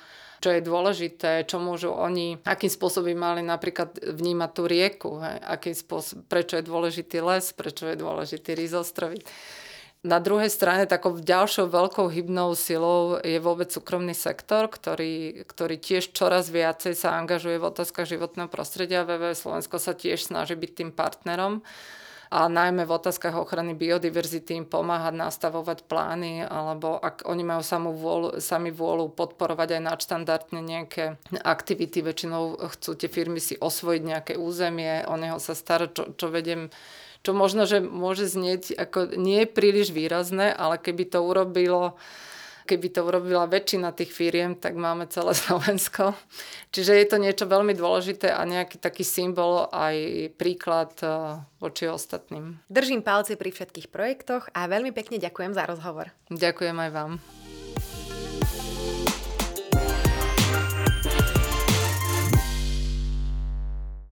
čo 0.43 0.54
je 0.54 0.62
dôležité, 0.62 1.48
čo 1.50 1.58
môžu 1.58 1.89
oni, 1.89 2.38
akým 2.45 2.69
spôsobom 2.69 3.17
mali 3.17 3.41
napríklad 3.41 3.98
vnímať 3.98 4.52
tú 4.54 4.63
rieku, 4.69 5.12
hej, 5.17 5.41
akým 5.41 5.74
spôsob, 5.74 6.28
prečo 6.30 6.60
je 6.60 6.67
dôležitý 6.69 7.17
les, 7.24 7.50
prečo 7.56 7.89
je 7.89 7.98
dôležitý 7.98 8.54
rizostrovy. 8.54 9.26
Na 10.06 10.21
druhej 10.21 10.54
strane 10.54 10.86
takou 10.86 11.17
ďalšou 11.17 11.65
veľkou 11.65 12.13
hybnou 12.13 12.54
silou 12.54 13.17
je 13.26 13.41
vôbec 13.41 13.74
súkromný 13.74 14.13
sektor, 14.13 14.69
ktorý, 14.69 15.41
ktorý 15.50 15.82
tiež 15.82 16.13
čoraz 16.13 16.54
viacej 16.54 16.93
sa 16.93 17.17
angažuje 17.17 17.58
v 17.58 17.65
otázkach 17.74 18.06
životného 18.06 18.45
prostredia. 18.45 19.02
VV 19.02 19.34
Slovensko 19.34 19.82
sa 19.82 19.98
tiež 19.98 20.30
snaží 20.30 20.54
byť 20.54 20.71
tým 20.78 20.91
partnerom 20.93 21.65
a 22.36 22.52
najmä 22.52 22.84
v 22.84 22.91
otázkach 23.00 23.32
ochrany 23.39 23.71
biodiverzity 23.71 24.60
im 24.60 24.67
pomáhať 24.67 25.15
nastavovať 25.15 25.88
plány, 25.88 26.43
alebo 26.43 27.00
ak 27.00 27.24
oni 27.24 27.48
majú 27.48 27.63
samú 27.63 27.95
vôľu, 27.95 28.43
sami 28.43 28.76
vôľu 28.76 29.08
podporovať 29.15 29.80
aj 29.80 29.82
nadštandardne 29.88 30.60
nejaké 30.60 31.15
aktivity, 31.32 32.04
väčšinou 32.04 32.60
chcú 32.76 33.00
tie 33.00 33.08
firmy 33.08 33.39
si 33.39 33.56
osvojiť 33.56 34.02
nejaké 34.04 34.34
územie, 34.36 35.08
o 35.08 35.15
neho 35.15 35.39
sa 35.39 35.56
starať, 35.56 35.89
čo, 35.95 36.04
čo 36.12 36.28
vediem 36.28 36.67
čo 37.26 37.34
možno, 37.34 37.65
že 37.65 37.82
môže 37.82 38.30
znieť 38.30 38.78
ako 38.78 39.17
nie 39.17 39.50
príliš 39.50 39.89
výrazné, 39.89 40.54
ale 40.54 40.78
keby 40.78 41.10
to 41.10 41.26
urobilo 41.26 41.98
Keby 42.65 42.88
to 42.89 43.06
urobila 43.06 43.45
väčšina 43.45 43.93
tých 43.93 44.10
firiem, 44.10 44.58
tak 44.58 44.73
máme 44.73 45.06
celé 45.08 45.38
Slovensko. 45.45 46.17
Čiže 46.73 46.97
je 46.97 47.06
to 47.06 47.17
niečo 47.21 47.45
veľmi 47.45 47.78
dôležité 47.78 48.34
a 48.34 48.41
nejaký 48.43 48.82
taký 48.82 49.06
symbol 49.06 49.69
aj 49.69 49.95
príklad 50.36 50.91
eh, 51.06 51.39
voči 51.62 51.86
ostatným. 51.86 52.60
Držím 52.67 53.06
palce 53.06 53.38
pri 53.38 53.54
všetkých 53.54 53.93
projektoch 53.93 54.49
a 54.51 54.65
veľmi 54.65 54.89
pekne 54.91 55.21
ďakujem 55.21 55.54
za 55.54 55.63
rozhovor. 55.69 56.10
Ďakujem 56.34 56.78
aj 56.82 56.91
vám. 56.91 57.44